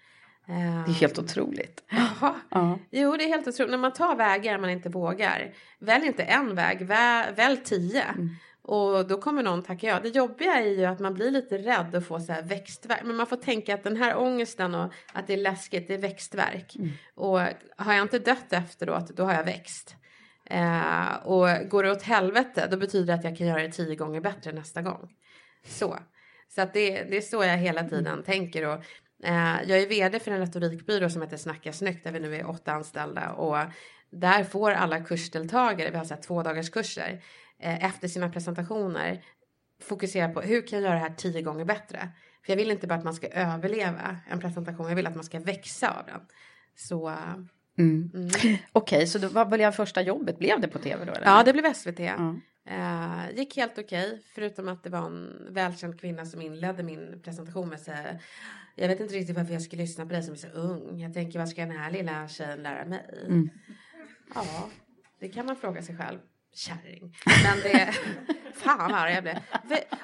[0.46, 1.82] Det är helt otroligt.
[1.90, 2.34] Jaha.
[2.50, 2.78] Ja.
[2.90, 3.70] Jo, det är helt otroligt.
[3.70, 8.02] När man tar vägar man inte vågar, välj inte en väg, vä- välj tio.
[8.02, 8.28] Mm.
[8.62, 10.00] Och då kommer någon tacka ja.
[10.00, 13.00] Det jobbiga är ju att man blir lite rädd och får så här växtverk.
[13.04, 15.98] Men man får tänka att den här ångesten och att det är läskigt, det är
[15.98, 16.76] växtverk.
[16.76, 16.90] Mm.
[17.14, 17.40] Och
[17.76, 19.96] har jag inte dött efteråt, då har jag växt.
[20.46, 23.96] Eh, och går det åt helvete, då betyder det att jag kan göra det tio
[23.96, 25.10] gånger bättre nästa gång.
[25.66, 25.98] Så.
[26.48, 28.66] Så att det, det är så jag hela tiden tänker.
[28.66, 28.84] Och,
[29.66, 32.72] jag är vd för en retorikbyrå som heter Snacka snyggt där vi nu är åtta
[32.72, 33.32] anställda.
[33.32, 33.56] Och
[34.10, 37.22] där får alla kursdeltagare, vi har så här två dagars kurser,
[37.58, 39.24] eh, efter sina presentationer
[39.82, 42.08] fokusera på hur kan jag göra det här tio gånger bättre.
[42.44, 45.24] För jag vill inte bara att man ska överleva en presentation, jag vill att man
[45.24, 46.20] ska växa av den.
[46.76, 47.16] Så eh,
[47.78, 48.10] Mm.
[48.14, 48.56] mm.
[48.72, 50.38] Okej, så då, vad blev första jobbet?
[50.38, 51.12] Blev det på tv då?
[51.12, 51.26] Eller?
[51.26, 51.98] ja, det blev SVT.
[52.00, 52.34] Ja.
[52.66, 57.68] Eh, gick helt okej, förutom att det var en välkänd kvinna som inledde min presentation
[57.68, 58.18] med att säga
[58.74, 61.00] Jag vet inte riktigt varför jag ska lyssna på dig som är så ung.
[61.00, 63.24] Jag tänker vad ska den här lilla tjejen lära mig?
[63.26, 63.50] Mm.
[64.34, 64.68] Ja,
[65.18, 66.18] det kan man fråga sig själv.
[66.54, 67.16] Kärring.
[67.26, 67.94] Men det...
[68.54, 69.38] Fan vad jag blev.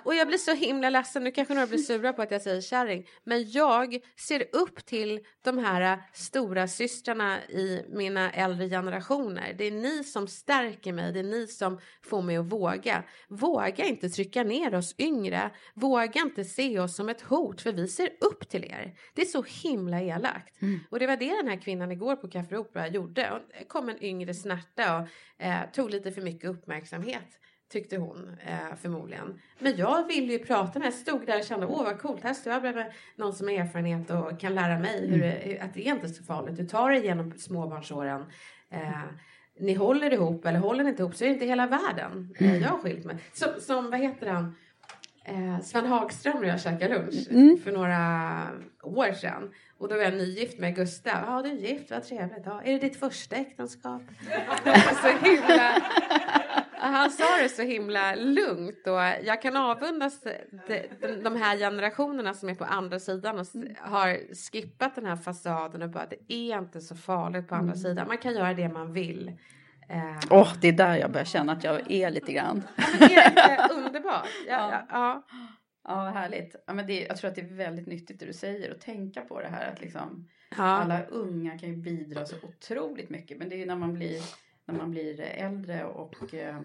[0.02, 1.24] Och jag blir så himla ledsen.
[1.24, 3.06] Nu kanske några blir sura på att jag säger kärring.
[3.24, 9.54] Men jag ser upp till de här stora systrarna i mina äldre generationer.
[9.58, 11.12] Det är ni som stärker mig.
[11.12, 13.02] Det är ni som får mig att våga.
[13.28, 15.50] Våga inte trycka ner oss yngre.
[15.74, 17.60] Våga inte se oss som ett hot.
[17.60, 18.94] För vi ser upp till er.
[19.14, 20.56] Det är så himla elakt.
[20.90, 23.42] Och det var det den här kvinnan igår på Café Opera gjorde.
[23.58, 25.08] Det kom en yngre snärta och
[25.40, 27.26] eh, tog lite för mycket uppmärksamhet.
[27.72, 29.40] Tyckte hon eh, förmodligen.
[29.58, 32.34] Men jag ville ju prata med, jag stod där och kände åh vad coolt, här
[32.34, 32.84] står jag bredvid
[33.16, 36.24] någon som har erfarenhet och kan lära mig hur hur- att det är inte så
[36.24, 36.56] farligt.
[36.56, 38.24] Du tar dig igenom småbarnsåren.
[38.70, 39.02] Eh,
[39.60, 42.34] ni håller ihop eller håller ni inte ihop så är det inte hela världen.
[42.38, 43.16] Eh, jag har skilt mig.
[43.32, 44.56] Som, som vad heter han?
[45.30, 47.28] Eh, Sven Hagström och jag käkade lunch
[47.64, 48.48] för några
[48.82, 49.50] år sedan.
[49.78, 51.12] Och då var jag nygift med Gustav.
[51.26, 52.42] Ja, du är gift, vad trevligt.
[52.44, 54.02] Ja, är det ditt första äktenskap?
[55.02, 55.72] så himla...
[56.82, 60.32] Han sa det så himla lugnt och jag kan avundas de,
[61.00, 65.16] de, de här generationerna som är på andra sidan och s- har skippat den här
[65.16, 68.08] fasaden och bara det är inte så farligt på andra sidan.
[68.08, 69.32] Man kan göra det man vill.
[69.90, 72.62] Eh, Åh, det är där jag börjar känna att jag är lite grann.
[72.98, 74.28] det är inte underbart.
[74.48, 75.26] Ja, ja, ja.
[75.84, 76.56] Ja, vad härligt.
[76.66, 79.20] Ja, men det, jag tror att det är väldigt nyttigt det du säger och tänka
[79.20, 80.62] på det här att liksom Ja.
[80.64, 83.38] alla unga kan ju bidra så otroligt mycket.
[83.38, 84.20] Men det är ju när man blir,
[84.64, 86.56] när man blir äldre och eh,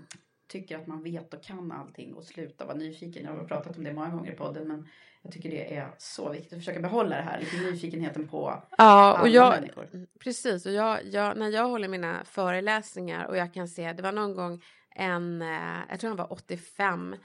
[0.47, 3.25] tycker att man vet och kan allting och sluta vara nyfiken.
[3.25, 4.87] Jag har pratat om det många gånger i podden men
[5.25, 9.21] jag tycker det är så viktigt att försöka behålla det här, lite nyfikenheten på Ja,
[9.21, 9.87] och jag, människor.
[10.19, 10.65] precis.
[10.65, 14.35] Och jag, jag, när jag håller mina föreläsningar och jag kan se, det var någon
[14.35, 14.61] gång
[14.95, 17.15] en, eh, jag tror han var 85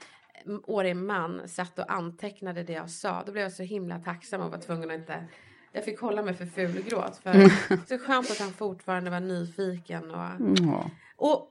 [0.63, 3.23] årig man satt och antecknade det jag sa.
[3.25, 5.23] Då blev jag så himla tacksam och var tvungen att inte
[5.71, 7.17] jag fick hålla mig för fulgråt.
[7.23, 7.33] För
[7.87, 10.11] så skönt att han fortfarande var nyfiken.
[10.11, 10.27] Och,
[10.59, 10.89] Ja.
[11.15, 11.50] och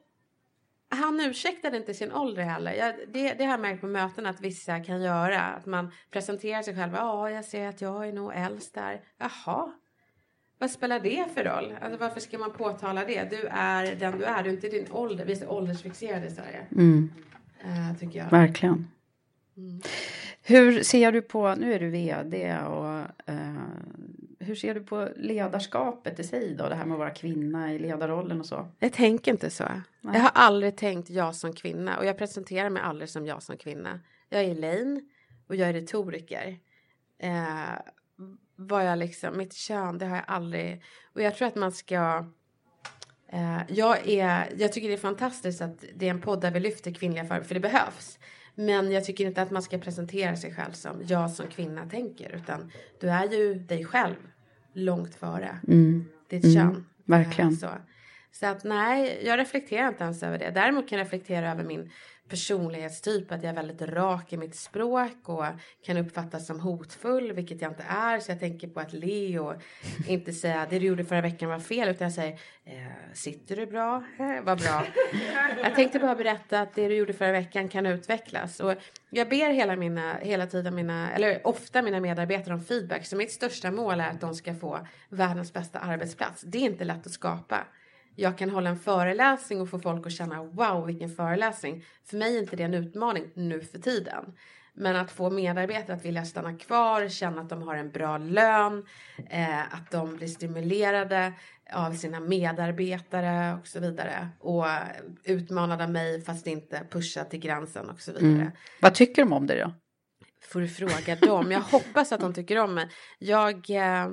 [0.90, 2.72] han ursäktade inte sin ålder heller.
[2.72, 5.42] Jag, det, det har jag märkt på möten att vissa kan göra.
[5.42, 6.94] Att man presenterar sig själv.
[6.94, 9.00] Ja, jag ser att jag är nog äldst där.
[9.18, 9.72] Jaha.
[10.58, 11.74] Vad spelar det för roll?
[11.80, 13.30] Alltså, varför ska man påtala det?
[13.30, 14.42] Du är den du är.
[14.42, 15.24] Du är inte din ålder.
[15.24, 16.66] Vi är så åldersfixerade i Sverige.
[16.72, 17.10] Mm,
[17.64, 18.30] eh, tycker jag.
[18.30, 18.90] verkligen.
[19.56, 19.80] Mm.
[20.42, 23.54] Hur ser du på, nu är du vd och eh,
[24.40, 26.68] hur ser du på ledarskapet i sig då?
[26.68, 28.68] Det här med att vara kvinna i ledarrollen och så.
[28.78, 29.64] Jag tänker inte så.
[29.64, 30.14] Nej.
[30.14, 31.98] Jag har aldrig tänkt jag som kvinna.
[31.98, 34.00] Och jag presenterar mig aldrig som jag som kvinna.
[34.28, 35.00] Jag är Elaine.
[35.48, 36.58] och jag är retoriker.
[37.18, 37.80] Eh,
[38.56, 40.82] vad jag liksom, mitt kön, det har jag aldrig...
[41.14, 42.24] Och jag tror att man ska...
[43.32, 46.60] Eh, jag, är, jag tycker det är fantastiskt att det är en podd där vi
[46.60, 48.18] lyfter kvinnliga förebilder, för det behövs.
[48.54, 52.36] Men jag tycker inte att man ska presentera sig själv som jag som kvinna tänker,
[52.36, 54.16] utan du är ju dig själv
[54.72, 56.04] långt före mm.
[56.28, 56.56] ditt mm.
[56.56, 56.86] kön.
[57.04, 57.56] Verkligen.
[57.56, 57.68] Så.
[58.32, 60.50] så att nej, jag reflekterar inte ens över det.
[60.50, 61.90] Däremot kan jag reflektera över min
[62.30, 65.44] personlighetstyp, att jag är väldigt rak i mitt språk och
[65.82, 68.20] kan uppfattas som hotfull, vilket jag inte är.
[68.20, 69.54] Så jag tänker på att le och
[70.08, 72.32] inte säga det du gjorde förra veckan var fel, utan jag säger
[72.64, 74.04] eh, sitter du bra?
[74.18, 74.86] Eh, vad bra.
[75.62, 78.60] jag tänkte bara berätta att det du gjorde förra veckan kan utvecklas.
[78.60, 78.74] Och
[79.10, 83.32] jag ber hela, mina, hela tiden mina, eller ofta mina medarbetare om feedback, så mitt
[83.32, 86.42] största mål är att de ska få världens bästa arbetsplats.
[86.42, 87.66] Det är inte lätt att skapa
[88.20, 91.84] jag kan hålla en föreläsning och få folk att känna wow vilken föreläsning.
[92.04, 94.32] För mig är inte det en utmaning nu för tiden.
[94.74, 98.86] Men att få medarbetare att vilja stanna kvar, känna att de har en bra lön,
[99.30, 101.32] eh, att de blir stimulerade
[101.72, 104.28] av sina medarbetare och så vidare.
[104.38, 104.66] Och
[105.24, 108.32] utmanade av mig fast inte pusha till gränsen och så vidare.
[108.32, 108.50] Mm.
[108.80, 109.72] Vad tycker de om det då?
[110.42, 111.52] Får du fråga dem.
[111.52, 112.88] Jag hoppas att de tycker om mig.
[113.18, 113.70] Jag...
[113.70, 114.08] Eh,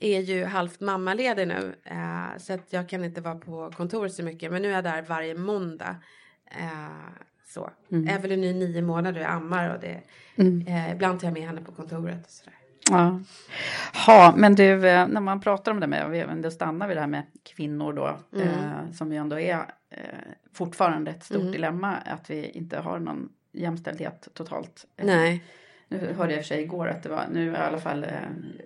[0.00, 4.22] är ju halvt mammaledig nu eh, så att jag kan inte vara på kontoret så
[4.22, 4.52] mycket.
[4.52, 5.96] Men nu är jag där varje måndag.
[6.46, 7.12] Eh,
[7.46, 7.70] så.
[7.92, 8.08] Mm.
[8.08, 10.00] Evelyn är nio månader och ammar och det,
[10.36, 10.66] mm.
[10.66, 12.24] eh, ibland tar jag med henne på kontoret.
[12.24, 12.54] Och sådär.
[12.90, 13.20] Ja.
[14.06, 17.22] Ha, men du, eh, när man pratar om det med, då stannar vi där med
[17.42, 18.48] kvinnor då, mm.
[18.48, 19.58] eh, som ju ändå är
[19.90, 19.98] eh,
[20.52, 21.52] fortfarande ett stort mm.
[21.52, 24.86] dilemma, att vi inte har någon jämställdhet totalt.
[24.96, 25.44] Nej.
[25.90, 28.04] Nu hörde jag i och för sig igår att det var, nu i alla fall
[28.04, 28.10] eh,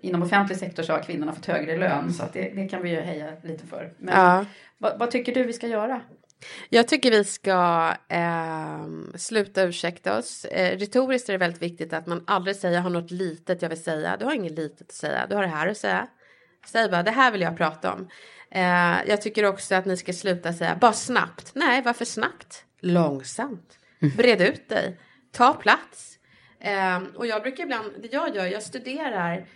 [0.02, 2.90] inom offentlig sektor så har kvinnorna fått högre lön så att det, det kan vi
[2.90, 3.92] ju heja lite för.
[3.98, 4.44] Men ja.
[4.78, 6.00] vad, vad, tycker du vi ska göra?
[6.68, 10.44] Jag tycker vi ska eh, sluta ursäkta oss.
[10.44, 13.68] Eh, retoriskt är det väldigt viktigt att man aldrig säger jag har något litet jag
[13.68, 14.16] vill säga.
[14.16, 16.08] Du har inget litet att säga, du har det här att säga.
[16.66, 18.08] Säg bara det här vill jag prata om.
[18.50, 21.50] Eh, jag tycker också att ni ska sluta säga bara snabbt.
[21.54, 22.64] Nej, varför snabbt?
[22.80, 23.78] Långsamt.
[24.16, 25.00] Bred ut dig.
[25.32, 26.13] Ta plats.
[26.64, 29.46] Um, och jag brukar ibland, det jag gör, jag studerar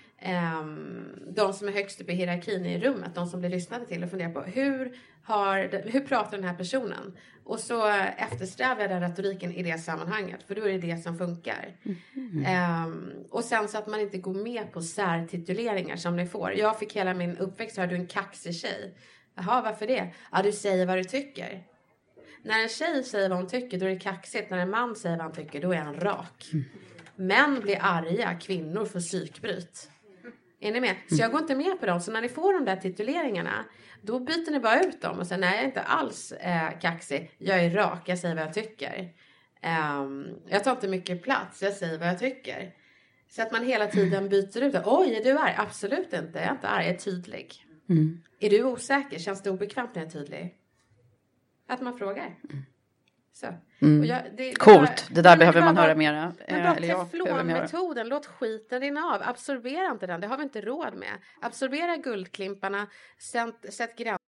[0.60, 4.04] um, de som är högst upp i hierarkin i rummet, de som blir lyssnade till
[4.04, 7.16] och funderar på hur, har, hur pratar den här personen?
[7.44, 11.18] Och så eftersträvar jag den retoriken i det sammanhanget, för då är det det som
[11.18, 11.76] funkar.
[12.14, 12.84] Mm.
[12.86, 16.52] Um, och sen så att man inte går med på särtituleringar som ni får.
[16.52, 18.94] Jag fick hela min uppväxt höra du är en kaxig tjej.
[19.34, 20.14] Jaha, varför det?
[20.32, 21.62] Ja, du säger vad du tycker.
[22.42, 24.50] När en tjej säger vad hon tycker, då är det kaxigt.
[24.50, 26.50] När en man säger vad han tycker, då är han rak.
[26.52, 26.64] Mm.
[27.18, 29.90] Män blir arga, kvinnor får psykbryt.
[30.60, 30.96] Är ni med?
[31.08, 32.00] Så jag går inte med på dem.
[32.00, 33.64] Så när ni får de där tituleringarna,
[34.02, 37.30] då byter ni bara ut dem och säger nej, jag är inte alls eh, kaxig.
[37.38, 39.12] Jag är rak, jag säger vad jag tycker.
[40.00, 42.74] Um, jag tar inte mycket plats, jag säger vad jag tycker.
[43.30, 44.74] Så att man hela tiden byter ut.
[44.84, 45.54] Oj, är du arg?
[45.56, 47.64] Absolut inte, jag är inte arg, jag är tydlig.
[47.88, 48.22] Mm.
[48.40, 49.18] Är du osäker?
[49.18, 50.54] Känns det obekvämt när jag är tydlig?
[51.66, 52.38] Att man frågar.
[52.50, 52.64] Mm.
[53.80, 54.04] Mm.
[54.04, 56.32] Jag, det, Coolt, det, det där behöver man höra mera.
[56.48, 59.22] Men bara teflonmetoden, låt skiten rinna av.
[59.24, 61.12] Absorbera inte den, det har vi inte råd med.
[61.40, 62.86] Absorbera guldklimparna,
[63.18, 64.27] sätt, sätt gränser.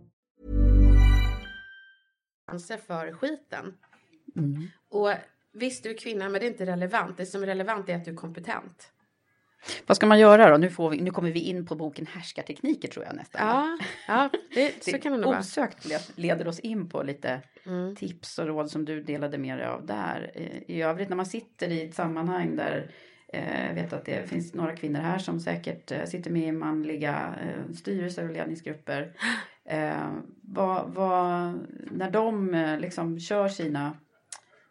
[2.59, 3.77] För skiten.
[4.35, 4.67] Mm.
[4.89, 5.11] Och
[5.53, 7.17] visst, du är kvinna, men det är inte relevant.
[7.17, 8.91] Det som är relevant är att du är kompetent.
[9.87, 10.57] Vad ska man göra då?
[10.57, 13.47] Nu, får vi, nu kommer vi in på boken Härskartekniker tror jag nästan.
[13.47, 13.77] Ja,
[14.07, 15.39] ja det, så kan man nog vara.
[15.39, 17.95] Osökt leder oss in på lite mm.
[17.95, 20.31] tips och råd som du delade med dig av där.
[20.67, 22.91] I övrigt när man sitter i ett sammanhang där
[23.33, 26.51] eh, jag vet att det finns några kvinnor här som säkert eh, sitter med i
[26.51, 29.13] manliga eh, styrelser och ledningsgrupper.
[29.71, 31.53] Eh, vad, vad,
[31.91, 33.93] när de eh, liksom kör sina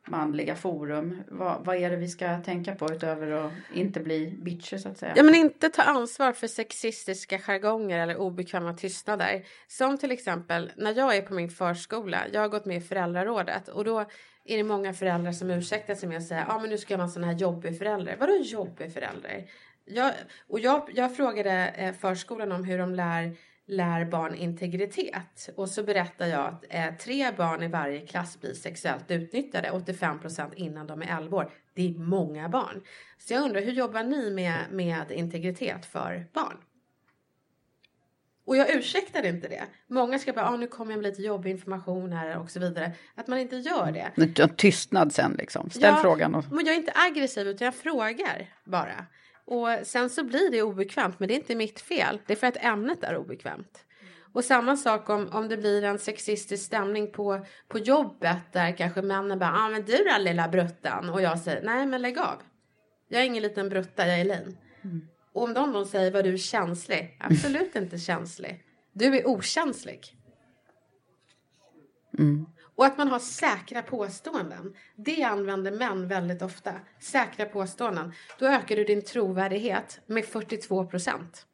[0.07, 1.23] manliga forum.
[1.29, 4.99] Vad, vad är det vi ska tänka på utöver att inte bli bitcher så att
[4.99, 5.13] säga?
[5.17, 9.43] Ja men inte ta ansvar för sexistiska jargonger eller obekväma tystnader.
[9.69, 12.19] Som till exempel när jag är på min förskola.
[12.33, 14.01] Jag har gått med i föräldrarådet och då
[14.45, 16.93] är det många föräldrar som ursäktar sig med att säga ja ah, men nu ska
[16.93, 18.17] jag vara en sån här jobbig förälder.
[18.21, 19.47] Vadå jobbig förälder?
[19.85, 20.13] Jag,
[20.49, 23.37] och jag, jag frågade eh, förskolan om hur de lär
[23.71, 25.51] lär barn integritet.
[25.57, 30.21] Och så berättar jag att eh, tre barn i varje klass blir sexuellt utnyttjade, 85
[30.21, 31.51] procent innan de är 11 år.
[31.75, 32.83] Det är många barn.
[33.19, 36.57] Så jag undrar, hur jobbar ni med, med integritet för barn?
[38.45, 39.63] Och jag ursäktade inte det.
[39.87, 42.93] Många ska bara, ah, nu kommer jag med lite jobbig information här och så vidare.
[43.15, 44.47] Att man inte gör det.
[44.57, 45.71] Tystnad sen liksom.
[45.71, 46.35] Ställ ja, frågan.
[46.35, 46.45] Och...
[46.51, 49.07] Men jag är inte aggressiv utan jag frågar bara.
[49.51, 52.21] Och sen så blir det obekvämt, men det är inte mitt fel.
[52.27, 53.85] Det är för att ämnet är obekvämt.
[54.33, 59.03] Och samma sak om, om det blir en sexistisk stämning på, på jobbet där kanske
[59.03, 62.43] männen bara, ah, men du då lilla bruttan och jag säger, nej men lägg av.
[63.09, 64.59] Jag är ingen liten brutta, jag är Elaine.
[64.83, 65.09] Mm.
[65.33, 67.17] Och om de då säger, var du känslig?
[67.21, 68.65] Absolut inte känslig.
[68.93, 70.17] Du är okänslig.
[72.19, 72.47] Mm.
[72.81, 74.75] Och att man har säkra påståenden.
[74.97, 76.73] Det använder män väldigt ofta.
[77.01, 78.13] Säkra påståenden.
[78.39, 81.47] Då ökar du din trovärdighet med 42 procent.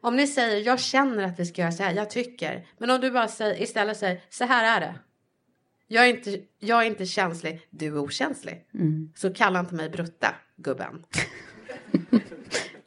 [0.00, 2.66] Om ni säger jag känner att vi ska göra så här, jag tycker.
[2.78, 4.94] Men om du bara säger, istället säger så här är det.
[5.86, 8.66] Jag är inte, jag är inte känslig, du är okänslig.
[8.74, 9.12] Mm.
[9.16, 11.04] Så kalla inte mig brutta, gubben.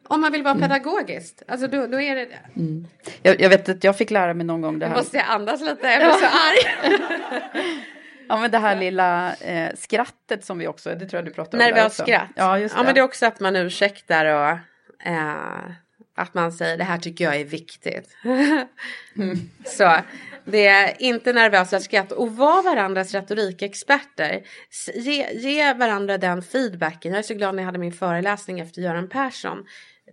[0.09, 0.69] Om man vill vara mm.
[0.69, 1.43] pedagogiskt.
[1.47, 2.87] Alltså då, då är det mm.
[3.21, 4.93] jag, jag, vet att jag fick lära mig någon gång det här.
[4.93, 6.91] Nu måste jag andas lite, jag blir så arg.
[8.29, 11.63] ja men det här lilla eh, skrattet som vi också, det tror jag du pratade
[11.63, 11.69] om.
[11.69, 12.29] Nervöst skratt.
[12.35, 12.79] Ja, just det.
[12.79, 14.49] ja men det är också att man ursäktar och
[15.07, 15.71] eh,
[16.15, 18.17] att man säger det här tycker jag är viktigt.
[19.15, 19.37] mm.
[19.65, 19.95] Så
[20.45, 24.41] det är inte nervösa skratt och var varandras retorikexperter.
[24.93, 27.11] Ge, ge varandra den feedbacken.
[27.11, 29.65] Jag är så glad när jag hade min föreläsning efter Göran Persson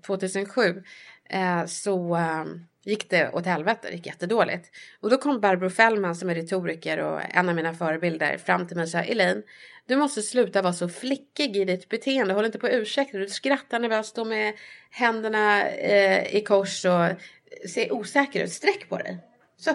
[0.07, 0.83] 2007
[1.31, 2.45] eh, så eh,
[2.85, 4.71] gick det åt helvete, det gick jättedåligt.
[5.01, 8.77] Och då kom Barbro Fellman som är retoriker och en av mina förebilder fram till
[8.77, 9.43] mig och sa Elaine,
[9.87, 13.79] du måste sluta vara så flickig i ditt beteende, håll inte på ursäkta du skrattar
[13.79, 14.55] nervöst, står med
[14.91, 17.07] händerna eh, i kors och
[17.71, 19.19] ser osäker ut, sträck på dig.
[19.57, 19.71] Så.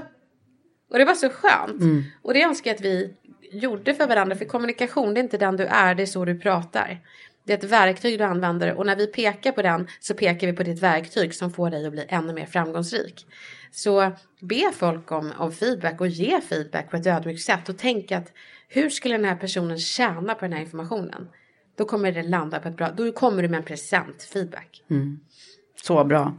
[0.90, 1.82] Och det var så skönt.
[1.82, 2.04] Mm.
[2.22, 3.14] Och det önskar jag att vi
[3.52, 6.40] gjorde för varandra, för kommunikation det är inte den du är, det är så du
[6.40, 7.00] pratar.
[7.44, 10.54] Det är ett verktyg du använder och när vi pekar på den så pekar vi
[10.54, 13.26] på ditt verktyg som får dig att bli ännu mer framgångsrik.
[13.72, 18.12] Så be folk om, om feedback och ge feedback på ett ödmjukt sätt och tänk
[18.12, 18.32] att
[18.68, 21.30] hur skulle den här personen tjäna på den här informationen?
[21.78, 24.84] Då kommer det landa på ett bra, då kommer du med en present feedback.
[24.90, 25.20] Mm.
[25.76, 26.38] Så bra.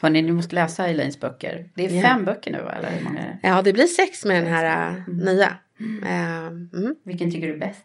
[0.00, 1.70] Hörni, ni måste läsa Elaines böcker.
[1.74, 2.22] Det är fem yeah.
[2.22, 2.58] böcker nu?
[2.58, 5.16] Eller hur många Ja, det blir sex med den här mm.
[5.16, 5.56] nya.
[5.80, 6.70] Mm.
[6.74, 6.94] Mm.
[7.04, 7.84] Vilken tycker du är bäst?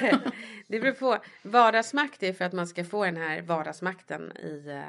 [0.70, 1.18] Det beror på.
[1.42, 4.82] Vardagsmakt är för att man ska få den här vardagsmakten i uh,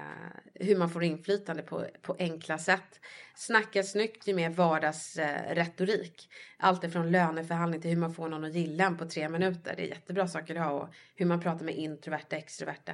[0.54, 3.00] hur man får inflytande på, på enkla sätt.
[3.36, 6.30] Snacka snyggt är mer vardagsretorik.
[6.30, 9.74] Uh, Allt ifrån löneförhandling till hur man får någon att gilla en på tre minuter.
[9.76, 12.94] Det är jättebra saker att ha och hur man pratar med introverta, extroverta.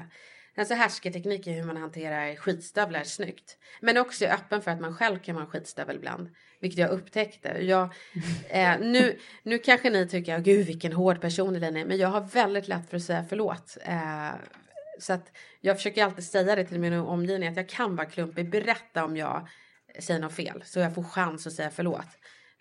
[0.57, 3.57] Alltså härskarteknik är hur man hanterar skitstövlar snyggt.
[3.81, 6.29] Men också är öppen för att man själv kan vara en skitstövel ibland.
[6.59, 7.49] Vilket jag upptäckte.
[7.49, 7.93] Jag,
[8.49, 11.85] eh, nu, nu kanske ni tycker, gud vilken hård person Elina är.
[11.85, 13.77] Men jag har väldigt lätt för att säga förlåt.
[13.83, 14.31] Eh,
[14.99, 15.31] så att
[15.61, 18.49] jag försöker alltid säga det till min omgivning att jag kan vara klumpig.
[18.49, 19.47] Berätta om jag
[19.99, 22.07] säger något fel så jag får chans att säga förlåt.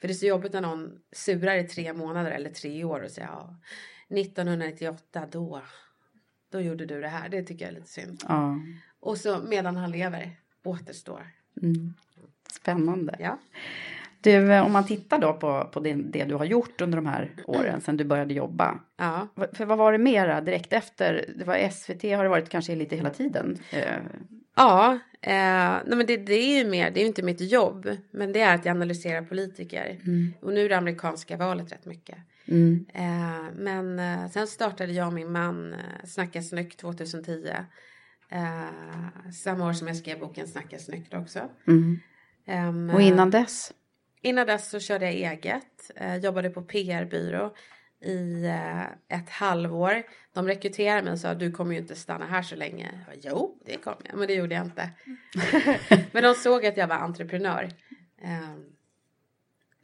[0.00, 3.10] För det är så jobbigt när någon surar i tre månader eller tre år och
[3.10, 3.60] säger ja,
[4.08, 5.62] 1998 då,
[6.50, 7.28] då gjorde du det här.
[7.28, 8.24] Det tycker jag är lite synd.
[8.28, 8.58] Ja.
[9.00, 10.30] Och så medan han lever
[10.64, 11.26] återstår.
[11.62, 11.94] Mm.
[12.52, 13.16] Spännande.
[13.18, 13.38] Ja.
[14.20, 17.06] Du, eh, om man tittar då på, på det, det du har gjort under de
[17.06, 18.80] här åren sedan du började jobba.
[18.96, 19.28] Ja.
[19.52, 21.34] För vad var det mera direkt efter?
[21.36, 23.58] Det var SVT har det varit kanske lite hela tiden.
[23.70, 23.96] Eh,
[24.58, 25.32] Ja, eh,
[25.86, 28.40] nej men det, det är ju mer, det är ju inte mitt jobb, men det
[28.40, 29.98] är att jag analyserar politiker.
[30.40, 32.18] Och nu är det amerikanska valet rätt mycket.
[32.48, 32.86] Mm.
[32.94, 37.50] Eh, men eh, sen startade jag och min man eh, Snacka snyggt 2010.
[38.30, 41.40] Eh, samma år som jag skrev boken Snacka snyggt också.
[41.66, 41.98] Mm.
[42.46, 43.72] Ehm, Och innan dess?
[44.22, 45.90] Innan dess så körde jag eget.
[46.22, 47.54] Jobbade på PR-byrå
[48.04, 48.46] i
[49.08, 50.02] ett halvår.
[50.32, 52.90] De rekryterade mig och sa du kommer ju inte stanna här så länge.
[52.92, 54.18] Jag bara, jo, det kommer jag.
[54.18, 54.90] Men det gjorde jag inte.
[56.12, 57.68] Men de såg att jag var entreprenör.
[58.22, 58.64] Ehm,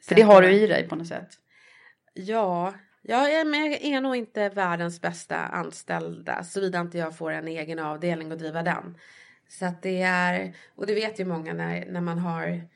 [0.02, 1.28] För det har du i dig på något sätt.
[2.14, 7.30] Ja, jag är, men jag är nog inte världens bästa anställda såvida inte jag får
[7.30, 8.96] en egen avdelning och driva den.
[9.48, 12.68] Så att det är, och det vet ju många när, när man har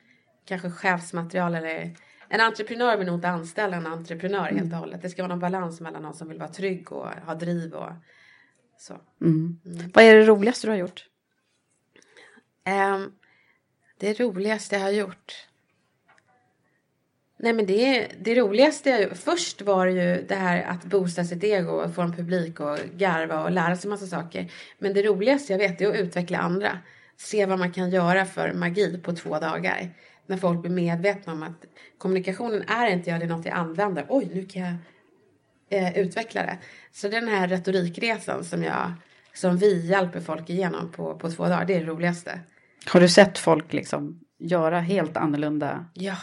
[0.44, 1.96] kanske chefsmaterial eller
[2.28, 5.02] en entreprenör vill nog inte anställa en entreprenör helt och hållet.
[5.02, 7.92] Det ska vara någon balans mellan någon som vill vara trygg och ha driv och
[8.78, 9.00] så.
[9.20, 9.60] Mm.
[9.94, 11.08] Vad är det roligaste du har gjort?
[12.64, 13.12] Ehm,
[13.98, 15.48] det roligaste jag har gjort.
[17.38, 19.08] Nej men det, det roligaste.
[19.14, 22.78] Först var det ju det här att boosta sitt ego och få en publik och
[22.96, 24.52] garva och lära sig massa saker.
[24.78, 26.78] Men det roligaste jag vet är att utveckla andra.
[27.16, 29.90] Se vad man kan göra för magi på två dagar.
[30.26, 31.64] När folk blir medvetna om att
[31.98, 34.06] kommunikationen är inte jag, det är något jag använder.
[34.08, 34.74] Oj, nu kan jag
[35.70, 36.58] eh, utveckla det.
[36.92, 38.92] Så den här retorikresan som jag
[39.34, 42.40] som vi hjälper folk igenom på, på två dagar, det är det roligaste.
[42.86, 45.86] Har du sett folk liksom göra helt annorlunda?
[45.94, 46.16] Ja,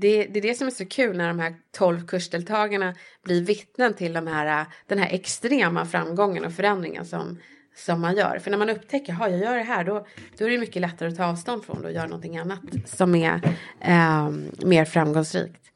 [0.00, 2.94] det, det är det som är så kul när de här tolv kursdeltagarna
[3.24, 7.38] blir vittnen till de här, den här extrema framgången och förändringen som,
[7.76, 8.38] som man gör.
[8.38, 10.06] För när man upptäcker, att jag gör det här, då,
[10.38, 13.14] då är det mycket lättare att ta avstånd från det och göra någonting annat som
[13.14, 14.30] är eh,
[14.64, 15.70] mer framgångsrikt.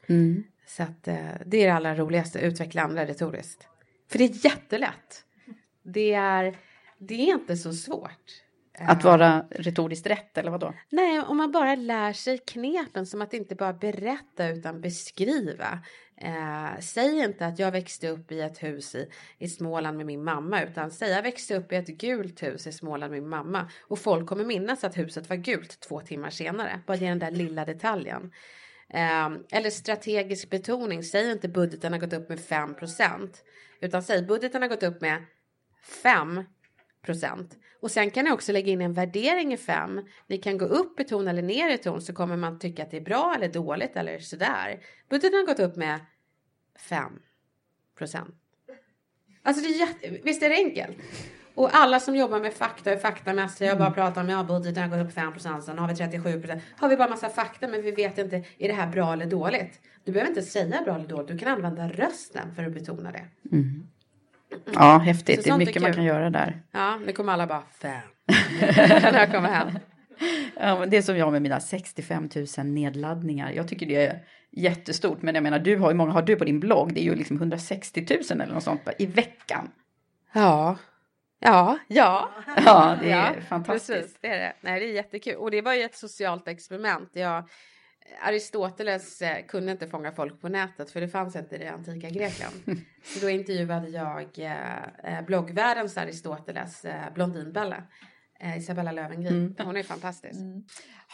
[0.67, 1.15] Så att eh,
[1.45, 3.67] det är det allra roligaste, utveckla andra retoriskt.
[4.11, 5.23] För det är jättelätt.
[5.83, 6.57] Det är,
[6.99, 8.44] det är inte så svårt.
[8.79, 10.73] Att vara retoriskt rätt eller vadå?
[10.89, 15.79] Nej, om man bara lär sig knepen som att inte bara berätta utan beskriva.
[16.17, 20.23] Eh, säg inte att jag växte upp i ett hus i, i Småland med min
[20.23, 23.69] mamma utan säg jag växte upp i ett gult hus i Småland med min mamma
[23.81, 26.79] och folk kommer minnas att huset var gult två timmar senare.
[26.87, 28.31] Bara ge den där lilla detaljen.
[28.89, 33.29] Eh, eller strategisk betoning, säg inte budgeten har gått upp med 5%
[33.81, 35.25] utan säg budgeten har gått upp med
[36.03, 36.43] 5
[37.05, 37.57] procent.
[37.81, 40.01] Och sen kan ni också lägga in en värdering i fem.
[40.27, 42.91] Ni kan gå upp i ton eller ner i ton så kommer man tycka att
[42.91, 44.79] det är bra eller dåligt eller sådär.
[45.09, 45.99] Budgeten har gått upp med
[46.89, 47.19] 5
[47.97, 48.35] procent.
[49.43, 50.19] Alltså det är jätte...
[50.23, 50.97] Visst är det enkelt?
[51.55, 53.69] Och alla som jobbar med fakta är faktamässiga.
[53.69, 56.41] Jag bara pratar om ja, budgeten har gått upp 5 procent, sen har vi 37
[56.41, 56.63] procent.
[56.77, 59.81] Har vi bara massa fakta men vi vet inte, är det här bra eller dåligt?
[60.03, 63.25] Du behöver inte säga bra eller dåligt, du kan använda rösten för att betona det.
[64.73, 65.35] Ja, häftigt.
[65.35, 66.61] Så Det är sånt är mycket man kan göra där.
[66.71, 68.01] Ja, nu kommer alla bara fem.
[69.01, 69.79] När jag kommer hem.
[70.59, 73.51] Ja, men det är som jag med mina 65 000 nedladdningar.
[73.51, 74.19] Jag tycker det är
[74.51, 75.21] jättestort.
[75.21, 76.93] Men jag menar, du har, hur många har du på din blogg?
[76.93, 79.71] Det är ju liksom 160 000 eller något sånt i veckan.
[80.33, 80.77] Ja.
[81.39, 82.29] Ja, ja.
[82.65, 83.87] Ja, det är Ja, fantastiskt.
[83.87, 84.53] Precis, det är det.
[84.61, 85.35] Nej, det är jättekul.
[85.35, 87.09] Och det var ju ett socialt experiment.
[87.13, 87.49] Jag,
[88.21, 92.09] Aristoteles eh, kunde inte fånga folk på nätet för det fanns inte i det antika
[92.09, 92.55] Grekland.
[93.03, 97.83] Så då intervjuade jag eh, eh, bloggvärldens Aristoteles, eh, Blondinbella,
[98.39, 99.31] eh, Isabella Löwengrip.
[99.31, 99.55] Mm.
[99.59, 100.39] Hon är fantastisk.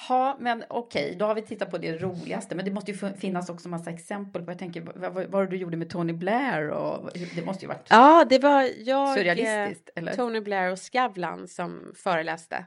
[0.09, 2.55] Ja, men okej, då har vi tittat på det roligaste.
[2.55, 5.57] Men det måste ju finnas också massa exempel på, jag tänker, vad, vad, vad du
[5.57, 10.01] gjorde med Tony Blair och det måste ju varit Ja, det var jag, surrealistiskt, eh,
[10.01, 10.13] eller?
[10.13, 12.65] Tony Blair och Skavlan som föreläste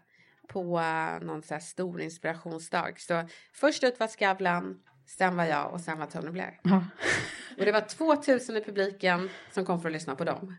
[0.49, 2.92] på eh, någon så stor inspirationsdag.
[2.97, 3.22] Så
[3.53, 6.61] först ut var Skavlan, sen var jag och sen var Tony Blair.
[6.62, 6.84] Ja.
[7.59, 10.57] Och det var 2000 i publiken som kom för att lyssna på dem.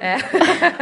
[0.00, 0.22] Eh,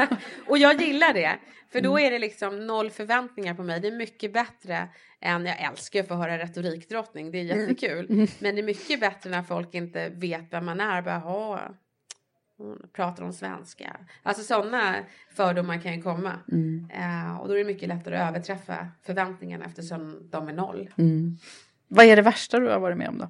[0.47, 1.39] och jag gillar det.
[1.73, 3.81] För då är det liksom noll förväntningar på mig.
[3.81, 4.89] Det är mycket bättre
[5.21, 8.07] än, jag älskar att få höra retorikdrottning, det är jättekul.
[8.39, 11.03] Men det är mycket bättre när folk inte vet vem man är.
[11.03, 11.75] Bara, "Jaha,
[12.57, 13.97] hon pratar om svenska.
[14.23, 14.97] Alltså sådana
[15.31, 16.33] fördomar kan ju komma.
[16.53, 16.91] Mm.
[16.91, 20.91] Eh, och då är det mycket lättare att överträffa förväntningarna eftersom de är noll.
[20.99, 21.39] Mm.
[21.89, 23.29] Vad är det värsta du har varit med om då?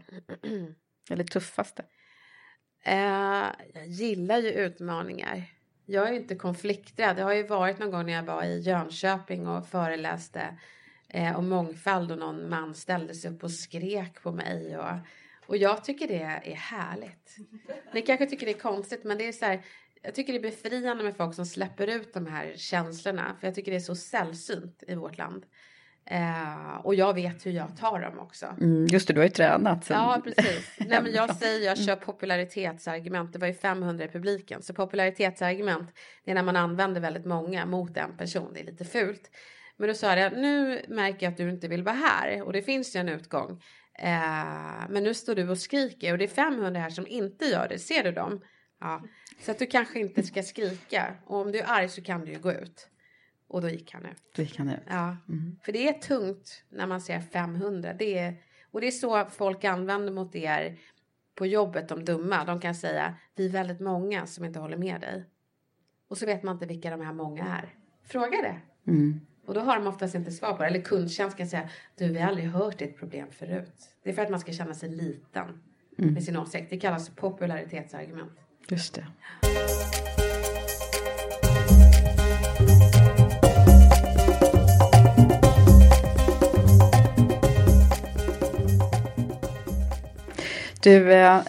[1.11, 1.85] Eller tuffaste?
[2.85, 5.45] Eh, jag gillar ju utmaningar.
[5.87, 7.17] Jag är ju inte konflikträdd.
[7.17, 10.59] Det har ju varit någon gång när jag var i Jönköping och föreläste
[11.09, 14.79] eh, om mångfald och någon man ställde sig upp och skrek på mig.
[14.79, 14.97] Och,
[15.53, 17.37] och jag tycker det är härligt.
[17.95, 19.61] Ni kanske tycker det är konstigt men det är så här,
[20.03, 23.37] jag tycker det är befriande med folk som släpper ut de här känslorna.
[23.41, 25.45] För jag tycker det är så sällsynt i vårt land.
[26.07, 28.47] Eh, och jag vet hur jag tar dem också.
[28.61, 29.85] Mm, just det, du har ju tränat.
[29.85, 29.97] Sen.
[29.97, 30.77] Ja, precis.
[30.79, 33.33] Nej, men jag säger jag kör popularitetsargument.
[33.33, 34.63] Det var ju 500 i publiken.
[34.63, 35.91] Så popularitetsargument,
[36.25, 38.51] det är när man använder väldigt många mot en person.
[38.55, 39.31] Det är lite fult.
[39.77, 42.43] Men då sa jag, nu märker jag att du inte vill vara här.
[42.43, 43.61] Och det finns ju en utgång.
[43.99, 47.69] Eh, men nu står du och skriker och det är 500 här som inte gör
[47.69, 47.79] det.
[47.79, 48.41] Ser du dem?
[48.81, 49.03] Ja.
[49.41, 51.15] Så att du kanske inte ska skrika.
[51.27, 52.89] Och om du är arg så kan du ju gå ut.
[53.49, 54.23] Och då gick han ut.
[54.37, 54.81] Då gick han ut.
[54.89, 55.57] Ja, Mm.
[55.65, 57.93] för det är tungt när man ser 500.
[57.99, 58.35] Det är,
[58.71, 60.79] och det är så folk använder mot er
[61.35, 62.45] på jobbet, de dumma.
[62.45, 65.25] De kan säga, vi är väldigt många som inte håller med dig.
[66.09, 67.75] Och så vet man inte vilka de här många är.
[68.09, 68.61] Fråga det.
[68.91, 69.21] Mm.
[69.47, 70.69] Och då har de oftast inte svar på det.
[70.69, 71.69] Eller kundtjänst kan säga,
[71.99, 73.75] du vi har aldrig hört ditt problem förut.
[74.03, 75.63] Det är för att man ska känna sig liten
[75.99, 76.15] Mm.
[76.15, 76.71] med sin åsikt.
[76.71, 78.33] Det kallas popularitetsargument.
[78.69, 79.07] Just det.
[90.83, 91.41] Du, eh,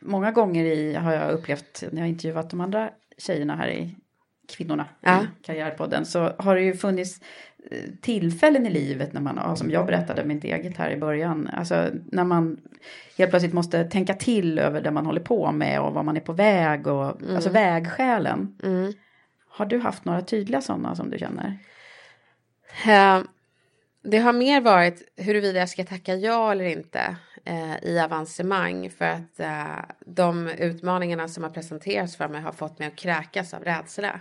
[0.00, 3.96] många gånger i, har jag upplevt när jag intervjuat de andra tjejerna här i
[4.48, 5.22] Kvinnorna Ja.
[5.22, 7.20] i Karriärpodden så har det ju funnits
[7.70, 11.90] eh, tillfällen i livet när man, som jag berättade mitt eget här i början, alltså
[12.12, 12.60] när man
[13.18, 16.20] helt plötsligt måste tänka till över det man håller på med och var man är
[16.20, 18.56] på väg och alltså vägskälen.
[18.62, 18.92] Mm.
[19.48, 21.58] Har du haft några tydliga sådana som du känner?
[22.86, 23.22] Eh,
[24.02, 27.16] Det har mer varit huruvida jag ska tacka ja eller inte
[27.46, 32.78] eh, i avancemang för att eh, de utmaningarna som har presenterats för mig har fått
[32.78, 34.20] mig att kräkas av rädsla.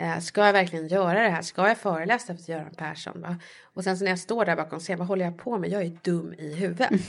[0.00, 1.42] Eh, ska jag verkligen göra det här?
[1.42, 3.20] Ska jag föreläsa för Göran Persson?
[3.20, 3.36] Va?
[3.74, 5.70] Och sen så när jag står där bakom scenen, vad håller jag på med?
[5.70, 6.90] Jag är dum i huvudet.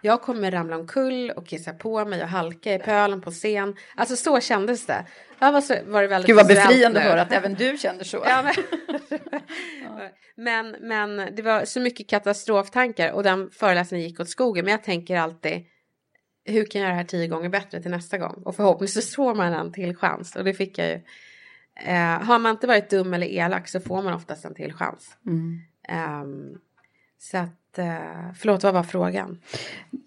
[0.00, 3.76] Jag kommer ramla omkull och kissa på mig och halka i pölen på scen.
[3.94, 5.04] Alltså så kändes det.
[5.38, 8.04] Jag var, så, var det väldigt Gud vad befriande att höra att även du känner
[8.04, 8.16] så.
[8.26, 8.54] Ja, men,
[10.76, 14.64] men, men det var så mycket katastroftankar och den föreläsningen gick åt skogen.
[14.64, 15.64] Men jag tänker alltid
[16.44, 18.42] hur kan jag göra det här tio gånger bättre till nästa gång?
[18.44, 21.00] Och förhoppningsvis får man en till chans och det fick jag ju.
[21.84, 25.16] Eh, har man inte varit dum eller elak så får man oftast en till chans.
[25.26, 25.60] Mm.
[25.88, 26.58] Ehm,
[27.18, 29.42] så att, eh, förlåt vad var frågan?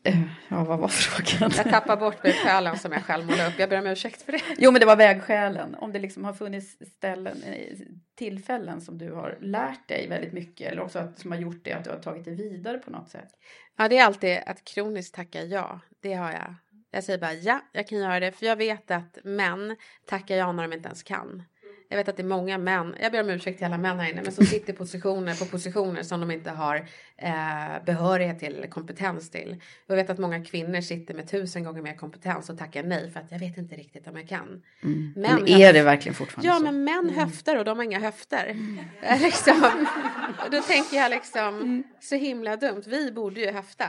[0.04, 1.52] Eh, Ja, vad var frågan?
[1.58, 3.60] Jag tappar bort mig i pölen som jag själv målade upp.
[3.60, 4.42] Jag ber om ursäkt för det.
[4.58, 5.76] Jo, men det var vägskälen.
[5.76, 7.78] Om det liksom har funnits ställen, eh,
[8.16, 11.74] tillfällen som du har lärt dig väldigt mycket eller också att, som har gjort det
[11.74, 13.30] att du har tagit det vidare på något sätt.
[13.78, 15.80] Ja, det är alltid att kroniskt tacka ja.
[16.02, 16.56] Det har jag.
[16.92, 18.32] Jag säger bara ja, jag kan göra det.
[18.32, 21.44] För jag vet att män tackar ja när de inte ens kan.
[21.92, 24.10] Jag vet att det är många män, jag ber om ursäkt till alla män här
[24.10, 26.76] inne, men som sitter i positioner på positioner som de inte har
[27.18, 29.62] eh, behörighet till eller kompetens till.
[29.88, 33.20] Jag vet att många kvinnor sitter med tusen gånger mer kompetens och tackar nej för
[33.20, 34.62] att jag vet inte riktigt om jag kan.
[34.84, 35.14] Mm.
[35.16, 36.64] Men är det verkligen fortfarande Ja, så?
[36.64, 38.56] men män höftar och de har inga höfter.
[39.02, 39.62] Eh, liksom.
[40.52, 42.84] Då tänker jag liksom, så himla dumt.
[42.88, 43.86] Vi borde ju höfta.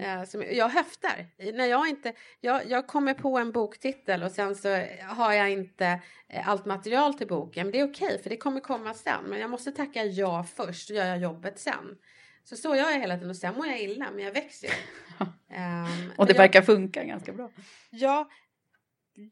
[0.00, 1.26] Eh, som, jag höftar.
[1.52, 4.68] När jag, inte, jag, jag kommer på en boktitel och sen så
[5.08, 7.66] har jag inte eh, allt material till boken.
[7.66, 9.24] Men det är okej, för det kommer komma sen.
[9.28, 11.98] Men jag måste tacka ja först och göra jobbet sen.
[12.44, 14.74] Så så gör jag hela tiden och sen mår jag illa, men jag växer ju.
[15.54, 17.50] Ehm, Och det jag- verkar funka ganska bra.
[17.90, 18.28] Ja.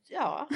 [0.08, 0.48] Ja.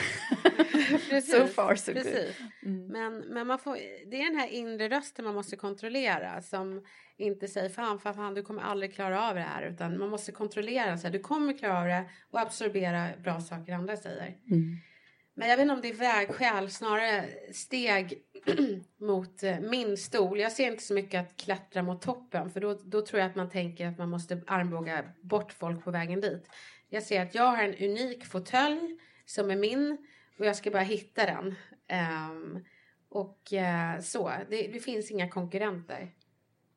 [1.10, 1.30] precis.
[1.30, 2.02] So far, so good.
[2.02, 2.40] precis.
[2.62, 2.86] Mm.
[2.86, 3.74] Men, men man får,
[4.10, 6.84] det är den här inre rösten man måste kontrollera som
[7.16, 9.62] inte säger fan, fan, fan, du kommer aldrig klara av det här.
[9.62, 10.98] Utan man måste kontrollera.
[10.98, 14.36] Så här, du kommer klara av det och absorbera bra saker andra säger.
[14.50, 14.76] Mm.
[15.36, 18.22] Men jag vet inte om det är vägskäl, snarare steg
[19.00, 20.40] mot eh, min stol.
[20.40, 23.36] Jag ser inte så mycket att klättra mot toppen för då, då tror jag att
[23.36, 26.48] man tänker att man måste armbåga bort folk på vägen dit.
[26.88, 29.98] Jag ser att jag har en unik fåtölj som är min
[30.38, 31.54] och jag ska bara hitta den.
[31.88, 32.64] Ehm,
[33.08, 36.10] och eh, så, det, det finns inga konkurrenter.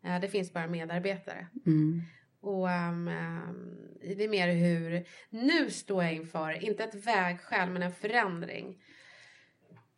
[0.03, 1.47] Eh, det finns bara medarbetare.
[1.65, 2.01] Mm.
[2.41, 7.83] Och ehm, ehm, det är mer hur, nu står jag inför, inte ett vägskäl men
[7.83, 8.83] en förändring.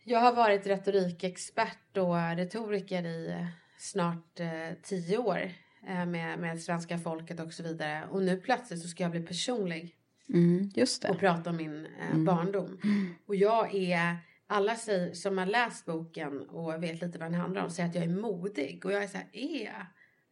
[0.03, 3.47] Jag har varit retorikexpert och retoriker i
[3.77, 5.51] snart eh, tio år
[5.87, 8.07] eh, med, med svenska folket och så vidare.
[8.11, 9.95] Och nu plötsligt så ska jag bli personlig.
[10.33, 10.69] Mm,
[11.09, 12.25] och prata om min eh, Mm.
[12.25, 12.79] barndom.
[13.25, 14.17] Och jag är,
[14.47, 17.95] alla säger, som har läst boken och vet lite vad den handlar om säger att
[17.95, 18.85] jag är modig.
[18.85, 19.85] Och jag är så här, är jag?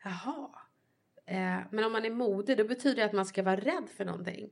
[0.04, 0.50] Jaha.
[1.26, 4.06] Eh, men om man är modig då betyder det att man ska vara rädd för
[4.06, 4.50] någonting.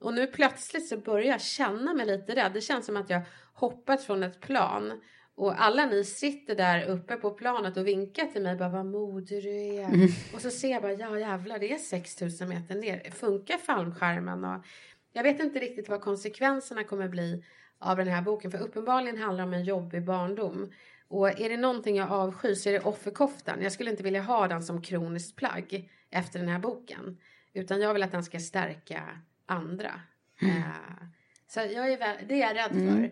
[0.00, 2.52] Och nu plötsligt så börjar jag känna mig lite rädd.
[2.52, 3.22] Det känns som att jag
[3.54, 5.00] hoppat från ett plan.
[5.42, 8.56] Och alla ni sitter där uppe på planet och vinkar till mig.
[8.56, 9.84] Bara vad modig du är.
[9.84, 10.08] Mm.
[10.34, 13.10] Och så ser jag bara, ja jävlar det är 6000 meter ner.
[13.10, 14.44] Funkar fallskärmen?
[14.44, 14.64] Och
[15.12, 17.44] jag vet inte riktigt vad konsekvenserna kommer bli
[17.78, 18.50] av den här boken.
[18.50, 20.72] För uppenbarligen handlar det om en jobbig barndom.
[21.08, 23.62] Och är det någonting jag avskyr så är det offerkoftan.
[23.62, 27.18] Jag skulle inte vilja ha den som kroniskt plagg efter den här boken.
[27.52, 29.02] Utan jag vill att den ska stärka
[29.46, 30.00] andra.
[30.42, 31.06] Eh,
[31.48, 32.96] så jag är, väl- det är jag rädd för.
[32.96, 33.10] Mm.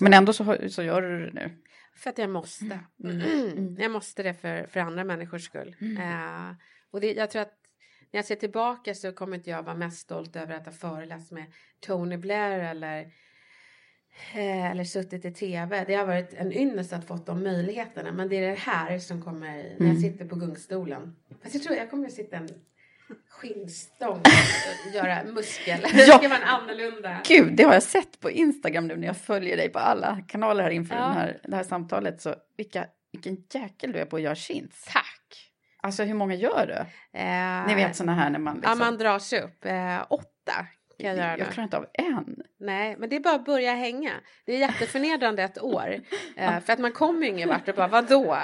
[0.00, 1.50] Men ändå så, så gör du det nu.
[1.96, 2.80] För att jag måste.
[3.04, 3.76] Mm.
[3.78, 5.76] jag måste det för, för andra människors skull.
[5.80, 6.50] Eh,
[6.90, 7.54] och det, jag tror att
[8.10, 11.32] när jag ser tillbaka så kommer inte jag vara mest stolt över att ha föreläst
[11.32, 11.44] med
[11.80, 13.00] Tony Blair eller,
[14.34, 15.84] eh, eller suttit i tv.
[15.84, 18.12] Det har varit en ynnest att fått de möjligheterna.
[18.12, 20.00] Men det är det här som kommer när jag Mm.
[20.00, 21.16] sitter på gungstolen.
[21.42, 22.48] Fast jag tror jag kommer att sitta en
[23.30, 24.20] skinnstång
[24.86, 25.80] och göra muskel.
[25.84, 25.88] Ja.
[25.92, 27.20] Det ska vara annorlunda.
[27.28, 30.62] Gud, det har jag sett på Instagram nu när jag följer dig på alla kanaler
[30.62, 31.02] här inför Ja.
[31.02, 32.20] den här, det här samtalet.
[32.20, 34.84] Så vilka, vilken jäkel du är på att göra chins.
[34.92, 35.52] Tack.
[35.82, 36.74] Alltså hur många gör du?
[37.18, 38.70] Eh, Ni vet sådana här när man liksom...
[38.70, 39.64] Ja, man drar sig upp.
[39.64, 40.66] Eh, åtta
[41.00, 42.36] kan jag göra jag klarar inte av en.
[42.60, 44.12] Nej, men det är bara att börja hänga.
[44.46, 46.00] Det är jätteförnedrande ett år.
[46.38, 48.38] Eh, för att man kommer ju ingen vart och bara vadå?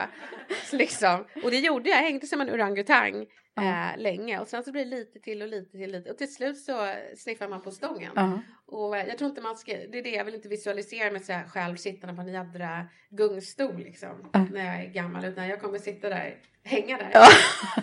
[0.65, 1.25] Så liksom.
[1.45, 1.99] Och det gjorde jag.
[1.99, 3.27] Jag hängde som en orangutang
[3.61, 4.41] eh, länge.
[4.41, 6.11] Och sen så blir det lite till och lite till lite.
[6.11, 8.13] Och till slut så sniffar man på stången.
[8.17, 8.43] Ja.
[8.67, 11.21] Och eh, jag tror inte man ska, det är det jag vill inte visualisera mig
[11.21, 14.31] så här själv sittande på en jädra gungstol liksom.
[14.33, 14.47] Ja.
[14.53, 15.25] När jag är gammal.
[15.25, 17.11] Utan jag kommer sitta där, hänga där.
[17.13, 17.29] Ja,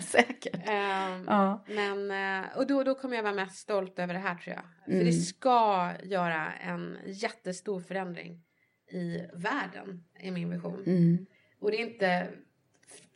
[0.00, 0.68] säkert.
[0.68, 1.64] Ehm, Ja.
[1.68, 2.10] Men,
[2.44, 4.64] eh, och då, då kommer jag vara mest stolt över det här tror jag.
[4.84, 5.04] För Mm.
[5.06, 8.40] det ska göra en jättestor förändring
[8.90, 10.82] i världen, är min vision.
[10.86, 11.26] Mm.
[11.60, 12.28] Och det är inte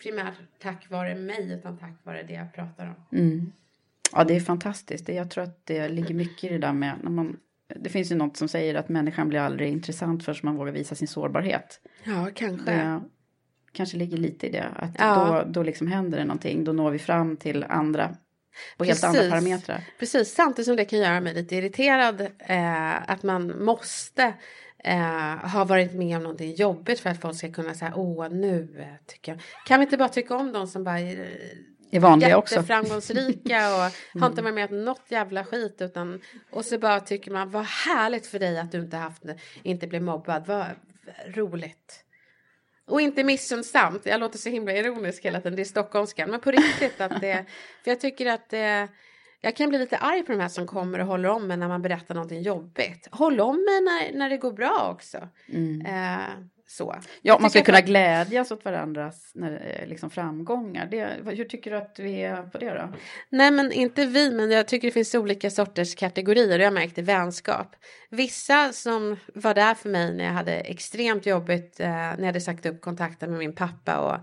[0.02, 3.18] primärt tack vare mig, utan tack vare det jag pratar om.
[3.18, 3.52] Mm.
[4.12, 5.08] Ja, det är fantastiskt.
[5.08, 7.36] Jag tror att det ligger mycket i det där med när man...
[7.76, 10.94] Det finns ju något som säger att människan blir aldrig intressant förrän man vågar visa
[10.94, 11.80] sin sårbarhet.
[12.04, 12.72] Ja, kanske.
[12.72, 13.00] Det
[13.72, 14.64] kanske ligger lite i det.
[14.76, 15.42] Att Ja.
[15.44, 16.64] då, då liksom händer det någonting.
[16.64, 18.16] Då når vi fram till andra.
[18.76, 19.04] På helt Precis.
[19.04, 19.84] andra parametrar.
[19.98, 22.20] Precis, samtidigt som det kan göra mig lite irriterad.
[22.38, 24.34] Eh, att man måste
[24.84, 28.76] eh, ha varit med om någonting jobbigt för att folk ska kunna säga åh nu
[28.78, 29.40] eh, tycker jag.
[29.66, 31.38] Kan vi inte bara tycka om dem som bara är
[31.90, 32.54] Är vanliga också.
[32.54, 36.20] jätteframgångsrika och har inte varit med om något jävla skit utan
[36.50, 39.22] och så bara tycker man vad härligt för dig att du inte haft
[39.62, 40.46] inte blev mobbad.
[40.46, 40.66] Vad
[41.26, 42.04] roligt.
[42.86, 44.06] Och inte missunnsamt.
[44.06, 45.56] Jag låter så himla ironisk hela tiden.
[45.56, 46.30] Det är stockholmskan.
[46.30, 47.44] Men på riktigt att det.
[47.84, 48.88] För jag tycker att det.
[49.44, 51.68] Jag kan bli lite arg på de här som kommer och håller om mig när
[51.68, 53.08] man berättar någonting jobbigt.
[53.10, 55.28] Håll om mig när, när det går bra också.
[55.48, 55.86] Mm.
[55.86, 56.28] Eh,
[56.76, 56.94] så.
[57.22, 60.86] Ja, man ska kunna att- glädjas åt varandras när, eh, liksom, framgångar.
[60.90, 62.92] Det, hur tycker du att vi är på det då?
[63.28, 66.72] Nej men inte vi men jag tycker det finns olika sorters kategorier och jag har
[66.74, 67.76] märkt i vänskap.
[68.10, 72.40] Vissa som var där för mig när jag hade extremt jobbigt eh, när jag hade
[72.40, 74.16] sagt upp kontakten med min pappa och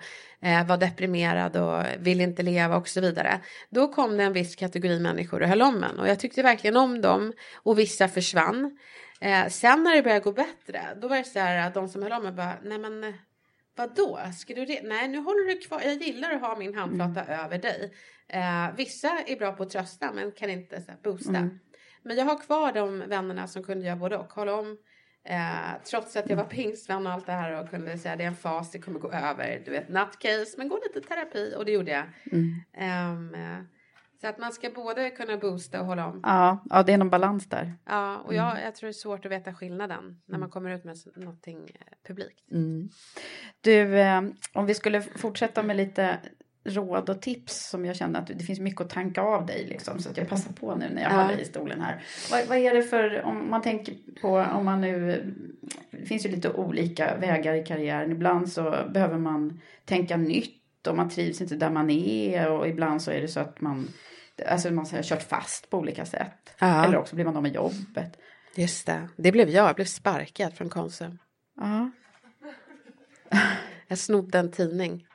[0.48, 3.40] eh, var deprimerad och ville inte leva och så vidare.
[3.70, 6.78] Då kom det en viss kategori människor och höll om en och jag tyckte verkligen
[6.78, 7.34] om dem
[7.64, 8.78] och vissa försvann.
[9.22, 12.04] Eh, sen när det började gå bättre då var det så här att de som
[12.04, 13.14] höll om mig bara nej men eh,
[13.76, 14.20] Vadå?
[14.38, 14.82] Ska du det?
[14.84, 15.82] Nej, nu håller du kvar.
[15.82, 17.94] Jag gillar att ha min handflata över dig.
[18.28, 21.38] Eh, vissa är bra på att trösta men kan inte så här, boosta.
[21.38, 21.60] Mm.
[22.04, 24.34] Men jag har kvar de vännerna som kunde göra både och.
[24.34, 24.78] Hålla om.
[25.24, 28.28] Eh, trots att jag var pingstvän och allt det här och kunde säga det är
[28.28, 29.62] en fas, det kommer gå över.
[29.66, 32.04] Du vet, nutcase, men gå lite terapi och det gjorde jag.
[32.32, 32.56] Mm.
[32.74, 33.64] Ehm, eh,
[34.22, 36.20] så att man ska både kunna boosta och hålla om.
[36.24, 37.74] Ja, ja, det är någon balans där.
[37.86, 40.84] Ja, och jag, jag tror det är svårt att veta skillnaden när man kommer ut
[40.84, 42.52] med någonting eh, publikt.
[42.52, 42.90] Mm.
[43.62, 44.22] Du, eh,
[44.54, 46.20] om vi skulle fortsätta med lite
[46.64, 50.00] råd och tips som jag känner att det finns mycket att tanka av dig liksom,
[50.00, 51.16] så att jag passar på nu när jag Ja.
[51.16, 52.04] har dig i stolen här.
[52.32, 55.24] Vad, vad är det för, om man tänker på, om man nu,
[55.92, 58.12] det finns ju lite olika vägar i karriären.
[58.12, 63.02] Ibland så behöver man tänka nytt och man trivs inte där man är och ibland
[63.02, 63.88] så är det så att man,
[64.48, 66.56] alltså man har kört fast på olika sätt.
[66.60, 66.86] Ja.
[66.86, 68.18] Eller också blir man av med jobbet.
[68.56, 69.68] Just det, det blev jag.
[69.70, 71.18] Jag blev sparkad från Konsum.
[71.60, 71.92] Ja.
[73.88, 75.08] Jag snodde en tidning.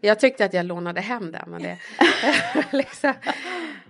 [0.00, 1.50] Jag tyckte att jag lånade hem den.
[1.50, 1.78] Men det,
[2.72, 3.14] liksom,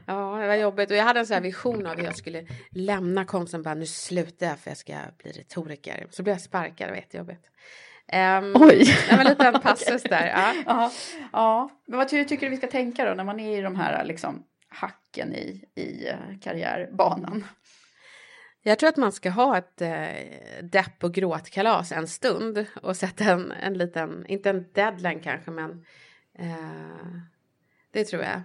[0.07, 0.91] ja, det var jobbigt.
[0.91, 3.63] Och jag hade en sån här vision av hur jag skulle lämna Konsum.
[3.63, 6.07] Bara, nu slutar jag för jag ska bli retoriker.
[6.11, 6.89] Så blev jag sparkad.
[6.89, 7.45] Det var jättejobbigt.
[8.13, 8.97] Um, Oj.
[9.11, 10.27] Det var en passus där.
[10.27, 10.55] Ja.
[10.67, 10.91] Ja,
[11.33, 11.71] ja.
[11.87, 14.05] Men vad ty- tycker du vi ska tänka då när man är i de här
[14.05, 14.43] liksom
[14.75, 17.45] hacken i, i eh, karriärbanan?
[18.63, 23.25] Jag tror att man ska ha ett eh, depp och gråtkalas en stund och sätta
[23.25, 25.85] en, en liten, inte en deadline kanske, men
[26.39, 27.19] eh,
[27.91, 28.41] det tror jag.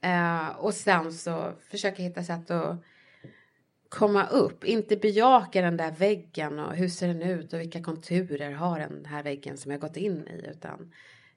[0.00, 2.84] Eh, och sen så försöka hitta sätt att
[3.88, 8.50] komma upp, inte bejaka den där väggen och hur ser den ut och vilka konturer
[8.50, 10.92] har den här väggen som jag gått in i, utan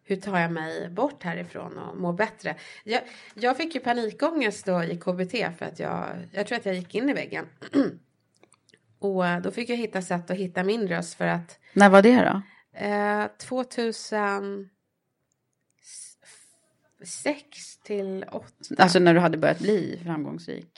[0.08, 2.56] hur tar jag mig bort härifrån och mår bättre?
[2.84, 3.01] Jag,
[3.34, 6.95] jag fick ju panikångest då i KBT för att jag, jag tror att jag gick
[6.95, 7.45] in i väggen.
[8.99, 11.60] och eh, då fick jag hitta sätt att hitta min röst för att...
[11.74, 12.41] När var det då?
[12.80, 14.70] Eh, 2006
[17.84, 18.47] till 8.
[18.78, 20.72] Alltså när du hade börjat bli framgångsrik?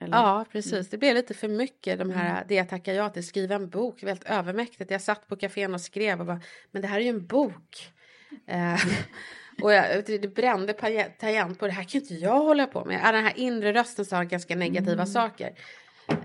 [0.00, 0.16] Eller?
[0.16, 0.88] Ja, precis.
[0.90, 2.44] Det blev lite för mycket de här, mm.
[2.48, 4.90] det jag tackade ja till, skriva en bok, helt övermäktigt.
[4.90, 7.92] Jag satt på kafén och skrev och bara, men det här är ju en bok.
[8.46, 8.80] Eh,
[9.62, 10.72] och jag, det brände
[11.18, 13.14] tangent på det här kan inte jag hålla på med.
[13.14, 15.06] Den här inre rösten sa ganska negativa mm.
[15.06, 15.52] saker.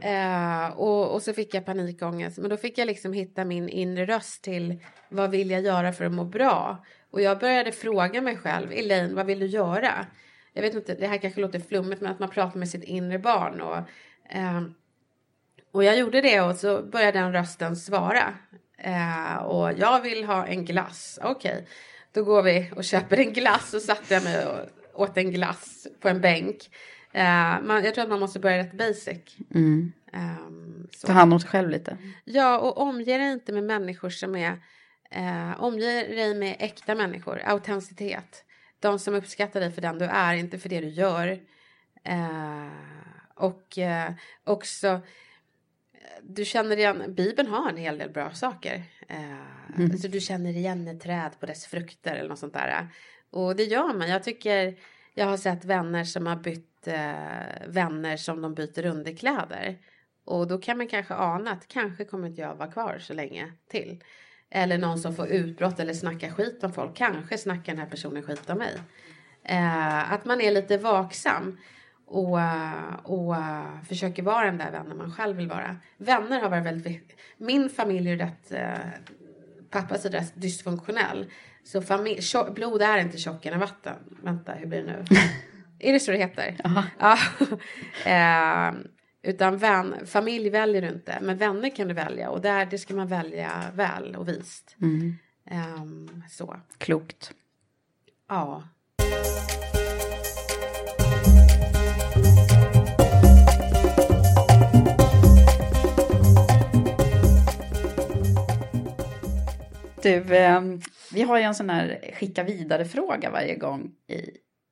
[0.02, 2.38] Eh, och, och, så fick jag panikångest.
[2.38, 4.80] Men då fick jag liksom hitta min inre röst till
[5.10, 6.86] vad vill jag göra för att må bra.
[7.12, 10.06] Och jag började fråga mig själv, Elaine, vad vill du göra?
[10.54, 13.20] Jag vet inte, det här kanske låter flummigt, men att man pratar med sitt inre
[13.20, 13.62] barn.
[13.62, 13.78] Och,
[14.30, 14.62] eh,
[15.72, 18.34] och jag gjorde det och så började den rösten svara.
[18.78, 21.20] Eh, och jag vill ha en glass.
[21.24, 21.66] Okej, okay.
[22.12, 23.74] Då går vi och köper en glass.
[23.74, 26.70] Och satte jag mig och åt en glass på en bänk.
[27.16, 29.38] Uh, man, jag tror att man måste börja rätt basic.
[29.56, 29.92] Mm.
[30.14, 31.98] Um, Ta hand om sig själv lite.
[32.24, 34.52] Ja, och omge dig inte med människor som är...
[35.16, 38.44] Uh, omge dig med äkta människor, autenticitet.
[38.80, 41.40] De som uppskattar dig för den du är, inte för det du gör.
[42.10, 42.72] Uh,
[43.36, 43.78] och
[44.44, 45.02] också...
[46.24, 48.84] Du känner igen, Bibeln har en hel del bra saker.
[49.08, 49.92] Mm.
[49.92, 52.88] Alltså du känner igen ett träd på dess frukter eller något sånt där.
[53.30, 54.10] Och det gör man.
[54.10, 54.78] Jag tycker
[55.14, 59.78] jag har sett vänner som har bytt eh, vänner som de byter underkläder.
[60.26, 63.52] Och då kan man kanske ana att kanske kommer inte jag vara kvar så länge
[63.70, 64.04] till.
[64.50, 66.96] Eller någon som får utbrott eller snackar skit om folk.
[66.96, 68.78] Kanske snackar den här personen skit om mig.
[69.44, 71.58] Eh, att man är lite vaksam.
[72.10, 72.40] Och,
[73.04, 75.78] och uh, försöker vara den där vännen man själv vill vara.
[75.98, 77.18] Vänner har varit väldigt.
[77.38, 78.90] Min familj är rätt, uh,
[79.70, 81.32] pappas är rätt dysfunktionell.
[81.64, 83.96] Så familj, tjock, blod är inte tjockare än vatten.
[84.24, 85.06] Vänta, hur blir det nu?
[85.80, 86.56] är det så det heter?
[87.00, 87.18] Ja.
[88.06, 88.80] eh,
[89.22, 92.30] utan vän, familj väljer du inte, men vänner kan du välja.
[92.30, 94.76] Och där, det ska man välja väl och vist.
[94.82, 95.16] Mm.
[95.46, 95.86] Eh,
[96.30, 96.60] så.
[96.78, 97.34] Klokt.
[98.30, 98.64] Ja.
[110.02, 110.62] Du, eh,
[111.14, 114.22] vi har ju en sån här skicka vidare-fråga varje gång i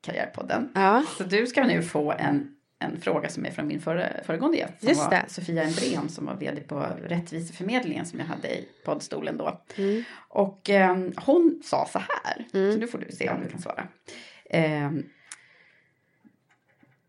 [0.06, 0.72] Karriärpodden.
[0.76, 1.04] Ja.
[1.18, 4.80] Så du ska nu få en, en fråga som är från min före, föregående gäst.
[4.80, 5.24] Som Just var det.
[5.28, 9.62] Sofia Embrén som var vd på Rättviseförmedlingen som jag hade i poddstolen då.
[9.76, 10.04] Mm.
[10.30, 12.74] Och eh, hon sa så här, mm.
[12.74, 13.88] så nu får du se om du kan svara.
[14.50, 14.92] Eh,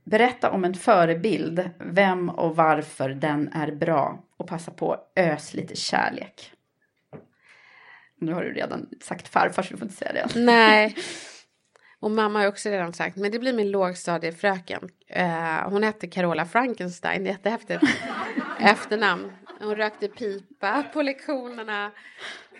[0.04, 5.76] Berätta om en förebild, vem och varför den är bra och passa på ös lite
[5.76, 6.52] kärlek.
[8.20, 10.40] Nu har du redan sagt farfar så du får inte säga det.
[10.40, 10.96] Nej.
[12.00, 14.88] Och mamma har också redan sagt, men det blir min lågstadiefröken.
[15.16, 17.82] Uh, hon hette Carola Frankenstein, jättehäftigt
[18.60, 19.32] efternamn.
[19.60, 21.90] Hon rökte pipa på lektionerna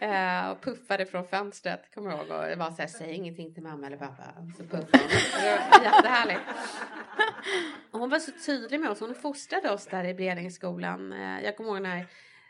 [0.03, 2.39] uh, och puffade från fönstret, kommer jag ihåg.
[2.39, 4.25] Och det var så här, säg ingenting till mamma eller pappa.
[4.57, 5.09] Så puffade hon.
[5.43, 6.41] Det var jättehärligt.
[7.91, 11.13] Och hon var så tydlig med oss, hon fostrade oss där i Bredängsskolan.
[11.13, 12.07] Uh, jag kommer ihåg när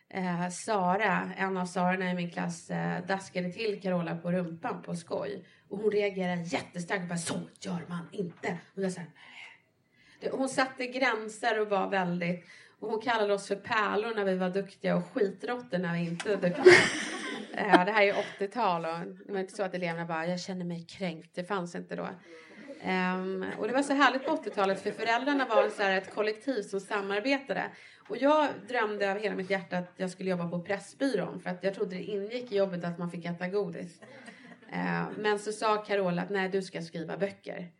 [0.08, 4.94] eh, Sara, en av Sarorna i min klass, eh, daskade till Carola på rumpan på
[4.94, 5.44] skoj.
[5.68, 8.58] Och hon reagerade jättestarkt och bara så gör man inte.
[8.74, 8.92] Och jag
[10.20, 12.44] det, hon satte gränser och var väldigt
[12.80, 16.28] och hon kallade oss för pärlor när vi var duktiga och skitråttor när vi inte
[16.28, 16.74] var duktiga.
[17.54, 20.64] eh, det här är 80-tal och det var inte så att eleverna bara jag känner
[20.64, 21.34] mig kränkt.
[21.34, 22.08] Det fanns inte då.
[22.84, 26.62] Um, och det var så härligt på 80-talet för föräldrarna var så här ett kollektiv
[26.62, 27.64] som samarbetade.
[28.08, 31.64] Och jag drömde av hela mitt hjärta att jag skulle jobba på Pressbyrån för att
[31.64, 34.00] jag trodde det ingick i jobbet att man fick äta godis.
[34.72, 37.72] Uh, men så sa Carola att nej, du ska skriva böcker.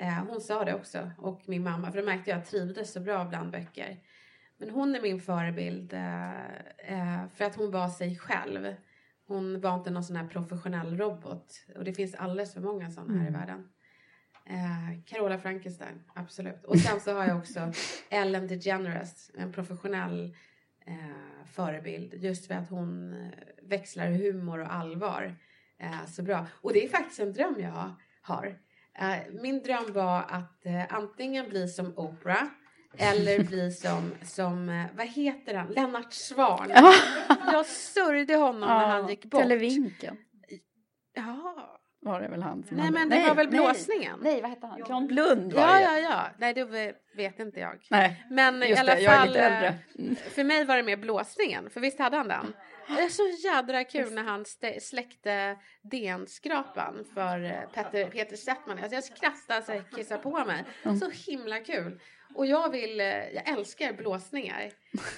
[0.00, 2.92] Uh, hon sa det också och min mamma för då märkte jag att jag trivdes
[2.92, 4.00] så bra bland böcker.
[4.58, 8.74] Men hon är min förebild uh, för att hon var sig själv.
[9.26, 13.12] Hon var inte någon sån här professionell robot och det finns alldeles för många sådana
[13.12, 13.34] här mm.
[13.34, 13.68] i världen.
[14.48, 16.64] Eh, Carola Frankenstein, absolut.
[16.64, 17.72] Och sen så har jag också
[18.10, 20.34] Ellen DeGeneres, en professionell
[20.86, 22.14] eh, förebild.
[22.14, 23.30] Just för att hon eh,
[23.62, 25.34] växlar humor och allvar
[25.78, 26.46] eh, så bra.
[26.52, 28.58] Och det är faktiskt en dröm jag har.
[28.98, 32.44] Eh, min dröm var att antingen bli som Oprah
[32.98, 36.70] eller bli som, som vad heter han, Lennart Swahn.
[37.52, 39.42] Jag sörjde honom när han gick bort.
[39.42, 40.16] Televinken
[41.16, 41.80] Ja.
[42.06, 44.18] Var det väl han som Nej hade- men det var väl blåsningen?
[44.22, 44.78] Nej, vad hette han?
[44.88, 45.82] John Blund var Ja, det.
[45.82, 46.26] ja, ja.
[46.38, 47.86] Nej, det vet inte jag.
[47.90, 49.66] Nej, Men i just alla det, jag är fall, lite äldre.
[49.98, 52.54] eh, för mig var det mer blåsningen, för visst hade han den?
[52.88, 54.44] Det är så jädra kul när han
[54.80, 58.78] släckte DN-skrapan för eh, Peter, Peter Settman.
[58.78, 60.64] Alltså jag skrattade så jag kissade på mig.
[60.82, 62.00] Så himla kul.
[62.34, 64.70] Och jag vill, eh, jag älskar blåsningar.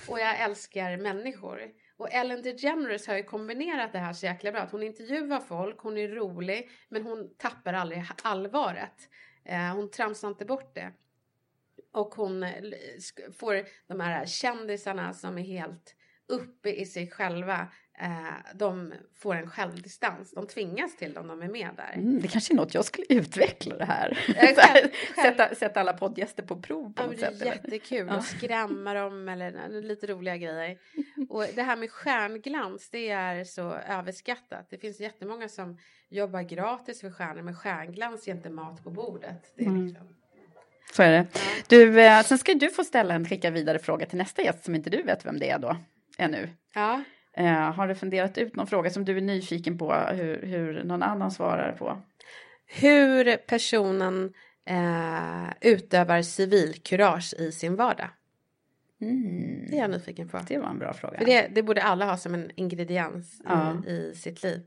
[0.09, 1.61] Och jag älskar människor.
[1.99, 4.61] Och Ellen DeGeneres har ju kombinerat det här så jäkla bra.
[4.61, 9.09] Att hon intervjuar folk, hon är rolig, men hon tappar aldrig allvaret.
[9.45, 10.93] Eh, hon tramsar inte bort det.
[11.93, 12.53] Och hon eh,
[13.39, 15.97] får de här kändisarna som är helt
[16.27, 17.69] uppe i sig själva.
[18.01, 18.09] Eh,
[18.55, 20.31] de får en självdistans.
[20.33, 21.93] De tvingas till det om de är med där.
[21.95, 24.19] Mm, det kanske är något jag skulle utveckla det här.
[24.29, 24.89] Eh, själv-
[25.23, 27.47] sätta, sätta alla poddgäster på prov på Ja, något det är sätt.
[27.47, 30.79] jättekul att skrämma dem eller lite roliga grejer.
[31.29, 34.67] Och det här med stjärnglans, det är så överskattat.
[34.71, 35.79] Det finns jättemånga som
[36.09, 39.53] jobbar gratis för stjärnor, men stjärnglans ger inte mat på bordet.
[39.57, 39.87] Det är Mm.
[39.87, 40.09] liksom...
[40.93, 41.27] Så är det.
[41.69, 44.75] Du, eh, sen ska du få ställa en skicka vidare fråga till nästa gäst som
[44.75, 45.77] inte du vet vem det är då,
[46.19, 46.49] ännu.
[46.75, 47.03] Ja.
[47.39, 51.03] Eh, har du funderat ut någon fråga som du är nyfiken på hur, hur någon
[51.03, 52.03] annan svarar på?
[52.67, 54.33] Hur personen
[54.71, 58.09] eh, utövar civilkurage i sin vardag.
[59.01, 60.41] Mm, Det är jag nyfiken på.
[60.49, 61.19] det var en bra fråga.
[61.27, 63.77] Det, det borde alla ha som en ingrediens Ja.
[63.87, 64.61] i, i sitt liv.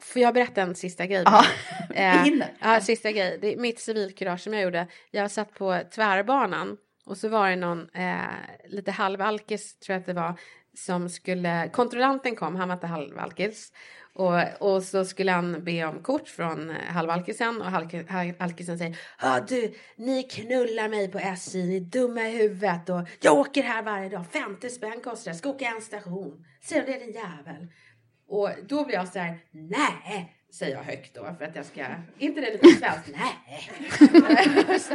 [0.00, 1.22] Får jag berätta en sista grej?
[1.26, 1.44] Ja,
[1.94, 2.26] Eh,
[2.60, 3.38] ja, sista grej.
[3.40, 4.86] Det är mitt civilkurage som jag gjorde.
[5.10, 8.18] Jag satt på tvärbanan och så var det någon eh,
[8.68, 10.34] lite halvalkis tror jag att det var
[10.84, 13.72] som skulle, kontrollanten kom, han var inte halvalkis
[14.14, 18.98] och, och så skulle han be om kort från eh, halvalkisen och halk- halvalkisen säger
[19.22, 23.62] Ja du, ni knullar mig på SJ, ni är dumma i huvudet och jag åker
[23.62, 27.12] här varje dag, 50 spänn kostar det, ska åka en station, ser du det din
[27.14, 27.68] jävel?
[28.28, 31.86] Och då blir jag så här, nej, säger jag högt då för att jag ska,
[32.18, 34.80] inte det lite svenskt, nej.
[34.80, 34.94] så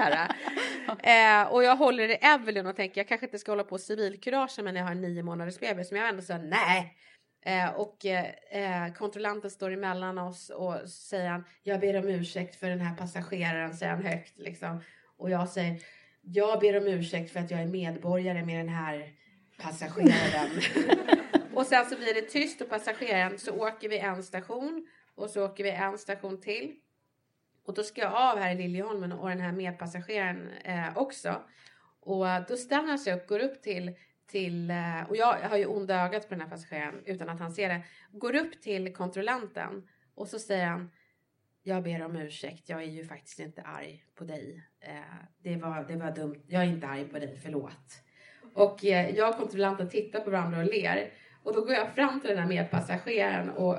[1.09, 4.59] eh, och jag håller i Evelyn och tänker jag kanske inte ska hålla på civilkurage
[4.63, 6.97] men jag har en nio månaders bebis men jag ändå säger nej.
[7.45, 12.69] Eh, och eh, kontrollanten står emellan oss och säger han, jag ber om ursäkt för
[12.69, 14.81] den här passageraren, säger han högt liksom.
[15.17, 15.79] Och jag säger,
[16.21, 19.09] jag ber om ursäkt för att jag är medborgare med den här
[19.61, 20.49] passageraren.
[21.53, 25.45] och sen så blir det tyst och passageraren så åker vi en station och så
[25.45, 26.75] åker vi en station till.
[27.65, 31.41] Och då ska jag av här i Liljeholmen och den här medpassageraren eh, också.
[31.99, 33.95] Och då stannar han sig upp, går upp till,
[34.27, 37.51] till eh, och jag har ju onda ögat på den här passageraren utan att han
[37.51, 37.81] ser det.
[38.11, 40.89] Går upp till kontrollanten och så säger han
[41.63, 44.63] jag ber om ursäkt, jag är ju faktiskt inte arg på dig.
[44.79, 44.93] Eh,
[45.37, 48.03] det, var, det var dumt, jag är inte arg på dig, förlåt.
[48.53, 51.11] Och eh, jag och kontrollanten tittar på varandra och ler.
[51.43, 53.77] Och då går jag fram till den här medpassageraren och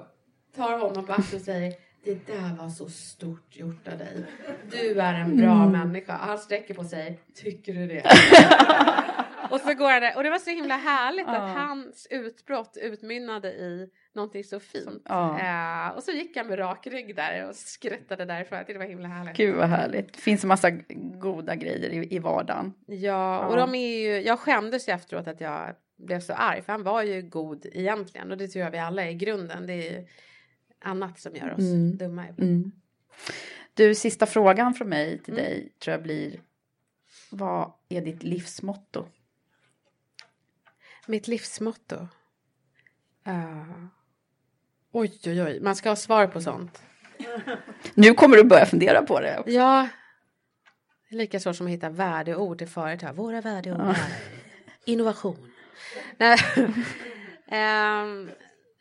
[0.57, 1.75] tar honom på axeln och säger
[2.05, 4.25] det där var så stort gjort av dig.
[4.71, 5.73] Du är en bra Mm.
[5.73, 6.13] människa.
[6.13, 7.19] Han sträcker på sig.
[7.35, 8.03] Tycker du det?
[9.51, 10.17] och så går där.
[10.17, 11.33] Och det var så himla härligt Ja.
[11.37, 15.03] att hans utbrott utmynnade i någonting så fint.
[15.05, 15.41] Ja.
[15.41, 18.59] Eh, och så gick han med rak rygg där och skrattade därifrån.
[18.59, 19.37] Jag det var himla härligt.
[19.37, 20.13] Gud vad härligt.
[20.13, 20.71] Det finns en massa
[21.21, 22.73] goda grejer i, i vardagen.
[22.87, 23.57] Ja, och Ja.
[23.61, 27.03] de är ju, jag skämdes ju efteråt att jag blev så arg för han var
[27.03, 29.67] ju god egentligen och det tror jag vi alla är i grunden.
[29.67, 30.07] Det är ju
[30.85, 31.97] annat som gör oss Mm.
[31.97, 32.71] dumma ibland.
[33.75, 35.45] Du, sista frågan från mig till Mm.
[35.45, 36.41] dig tror jag blir
[37.31, 39.07] Vad är ditt livsmotto?
[41.07, 41.95] Mitt livsmotto?
[43.29, 43.85] Uh,
[44.93, 46.83] oj, oj, oj, man ska ha svar på sånt.
[47.95, 49.43] Nu kommer du börja fundera på det.
[49.47, 49.89] Ja,
[51.09, 53.15] lika svårt som att hitta värdeord till företag.
[53.15, 53.91] Våra värdeord Ja.
[53.91, 53.97] är
[54.85, 55.51] innovation.
[57.47, 58.31] Ehm,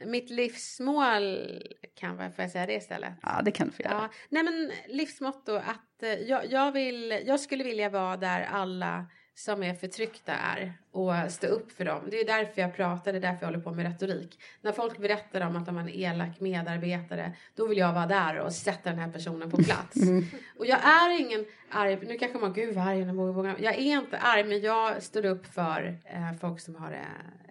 [0.05, 1.47] mitt livsmål
[1.95, 3.13] kan vara, får jag säga det istället?
[3.21, 3.93] Ja, det kan du få göra.
[3.93, 9.05] Ja, nej men livsmotto att eh, jag, jag, vill, jag skulle vilja vara där alla
[9.35, 12.01] som är förtryckta är och stå upp för dem.
[12.11, 14.39] Det är därför jag pratar, det är därför jag håller på med retorik.
[14.61, 18.39] När folk berättar om att de har en elak medarbetare, då vill jag vara där
[18.39, 19.95] och sätta den här personen på plats.
[19.95, 20.25] Mm.
[20.57, 23.63] Och jag är ingen arg, nu kanske man, gud vad arg jag är.
[23.63, 27.05] Jag är inte arg, men jag står upp för eh, folk som har det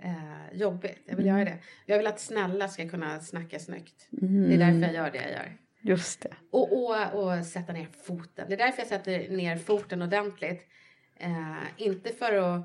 [0.09, 1.03] eh, jobbigt.
[1.07, 1.39] Jag vill Mm.
[1.39, 1.59] göra det.
[1.87, 4.09] Jag vill att snälla ska kunna snacka snyggt.
[4.23, 4.49] Mm.
[4.49, 5.57] Det är därför jag gör det jag gör.
[5.81, 6.35] Just det.
[6.51, 8.47] Och, och, och sätta ner foten.
[8.49, 10.69] Det är därför jag sätter ner foten ordentligt.
[11.23, 12.65] Eh, inte för att eh,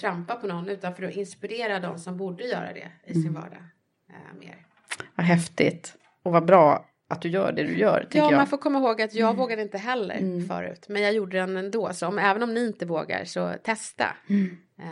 [0.00, 3.34] trampa på någon utan för att inspirera de som borde göra det i sin Mm.
[3.42, 3.62] vardag
[4.10, 4.66] eh, mer.
[5.14, 5.96] Vad häftigt.
[6.22, 8.08] Och vad bra att du gör det du gör.
[8.10, 8.32] Ja, jag.
[8.36, 10.48] man får komma ihåg att jag vågade inte heller Mm.
[10.48, 10.86] förut.
[10.88, 11.92] Men jag gjorde den ändå.
[11.92, 14.16] Så om, även om ni inte vågar så testa.
[14.28, 14.58] Mm.
[14.78, 14.88] Eh,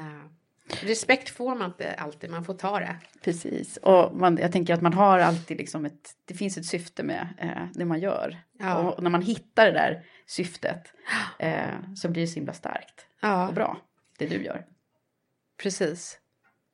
[0.82, 2.96] respekt får man inte alltid, man får ta det.
[3.22, 7.02] Precis, och man, jag tänker att man har alltid liksom ett, det finns ett syfte
[7.02, 8.38] med eh, det man gör.
[8.58, 8.76] Ja.
[8.78, 10.92] Och när man hittar det där syftet
[11.38, 13.48] eh, så blir det så himla starkt Ja.
[13.48, 13.76] och bra,
[14.18, 14.64] det du gör.
[15.62, 16.16] Precis.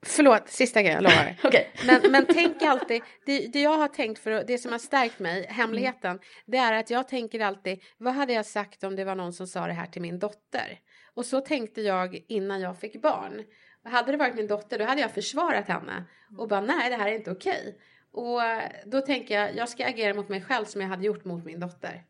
[0.07, 1.37] Förlåt, sista grejen, jag lovar.
[1.45, 1.71] Okej.
[1.87, 5.47] Men, men tänk alltid, det, det jag har tänkt för det som har stärkt mig,
[5.49, 9.33] hemligheten, det är att jag tänker alltid, vad hade jag sagt om det var någon
[9.33, 10.79] som sa det här till min dotter?
[11.15, 13.45] Och så tänkte jag innan jag fick barn.
[13.87, 16.05] Hade det varit min dotter, då hade jag försvarat henne
[16.39, 17.79] och bara nej, det här är inte okej.
[18.13, 21.25] Och eh, då tänker jag, jag ska agera mot mig själv som jag hade gjort
[21.25, 22.05] mot min dotter.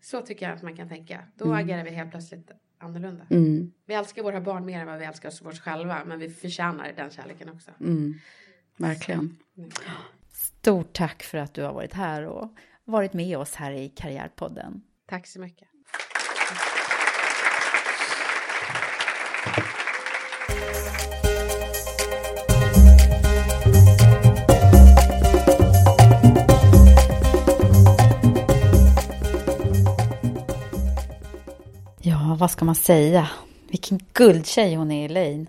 [0.00, 1.24] Så tycker jag att man kan tänka.
[1.34, 3.26] Då agerar vi helt plötsligt annorlunda.
[3.30, 6.92] Mm, Vi älskar våra barn mer än vad vi älskar oss själva, men vi förtjänar
[6.96, 7.70] den kärleken också.
[7.80, 8.14] mm,
[8.76, 9.36] verkligen.
[10.32, 14.82] Stort tack för att du har varit här och varit med oss här i Karriärpodden.
[15.06, 15.68] Tack så mycket.
[32.36, 33.28] Ja, vad ska man säga?
[33.68, 35.46] Vilken guldtjej hon är, Elaine.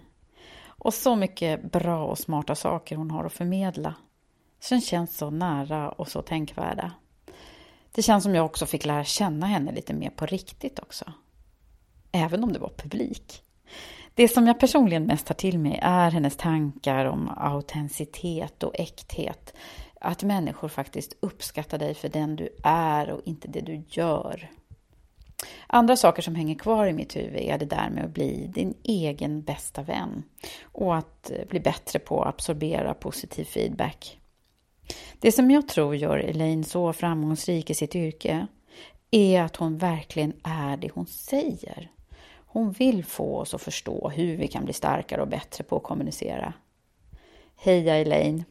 [0.67, 3.95] Och så mycket bra och smarta saker hon har att förmedla.
[4.59, 6.91] Som känns så nära och så tänkvärda.
[7.91, 11.05] Det känns som jag också fick lära känna henne lite mer på riktigt också.
[12.11, 13.43] Även om det var publik.
[14.13, 19.53] Det som jag personligen mest tar till mig är hennes tankar om autenticitet och äkthet.
[20.01, 24.49] Att människor faktiskt uppskattar dig för den du är och inte det du gör.
[25.67, 28.73] Andra saker som hänger kvar i mitt huvud är det där med att bli din
[28.83, 30.23] egen bästa vän
[30.63, 34.19] och att eh, bli bättre på att absorbera positiv feedback.
[35.19, 38.47] Det som jag tror gör Elaine så framgångsrik i sitt yrke
[39.11, 41.91] är att hon verkligen är det hon säger.
[42.49, 45.83] Hon vill få oss att förstå hur vi kan bli starkare och bättre på att
[45.83, 46.53] kommunicera.
[47.55, 48.43] Heja Elaine!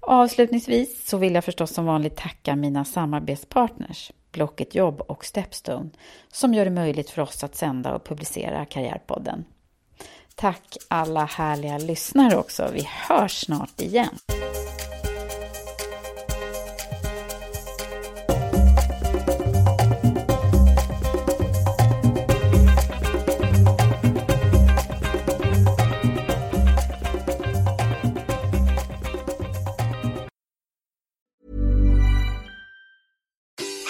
[0.00, 5.90] Avslutningsvis så vill jag förstås som vanligt tacka mina samarbetspartners Blocket Jobb och Stepstone
[6.32, 9.44] som gör det möjligt för oss att sända och publicera Karriärpodden.
[10.34, 12.70] Tack alla härliga lyssnare också.
[12.72, 14.18] Vi hörs snart igen.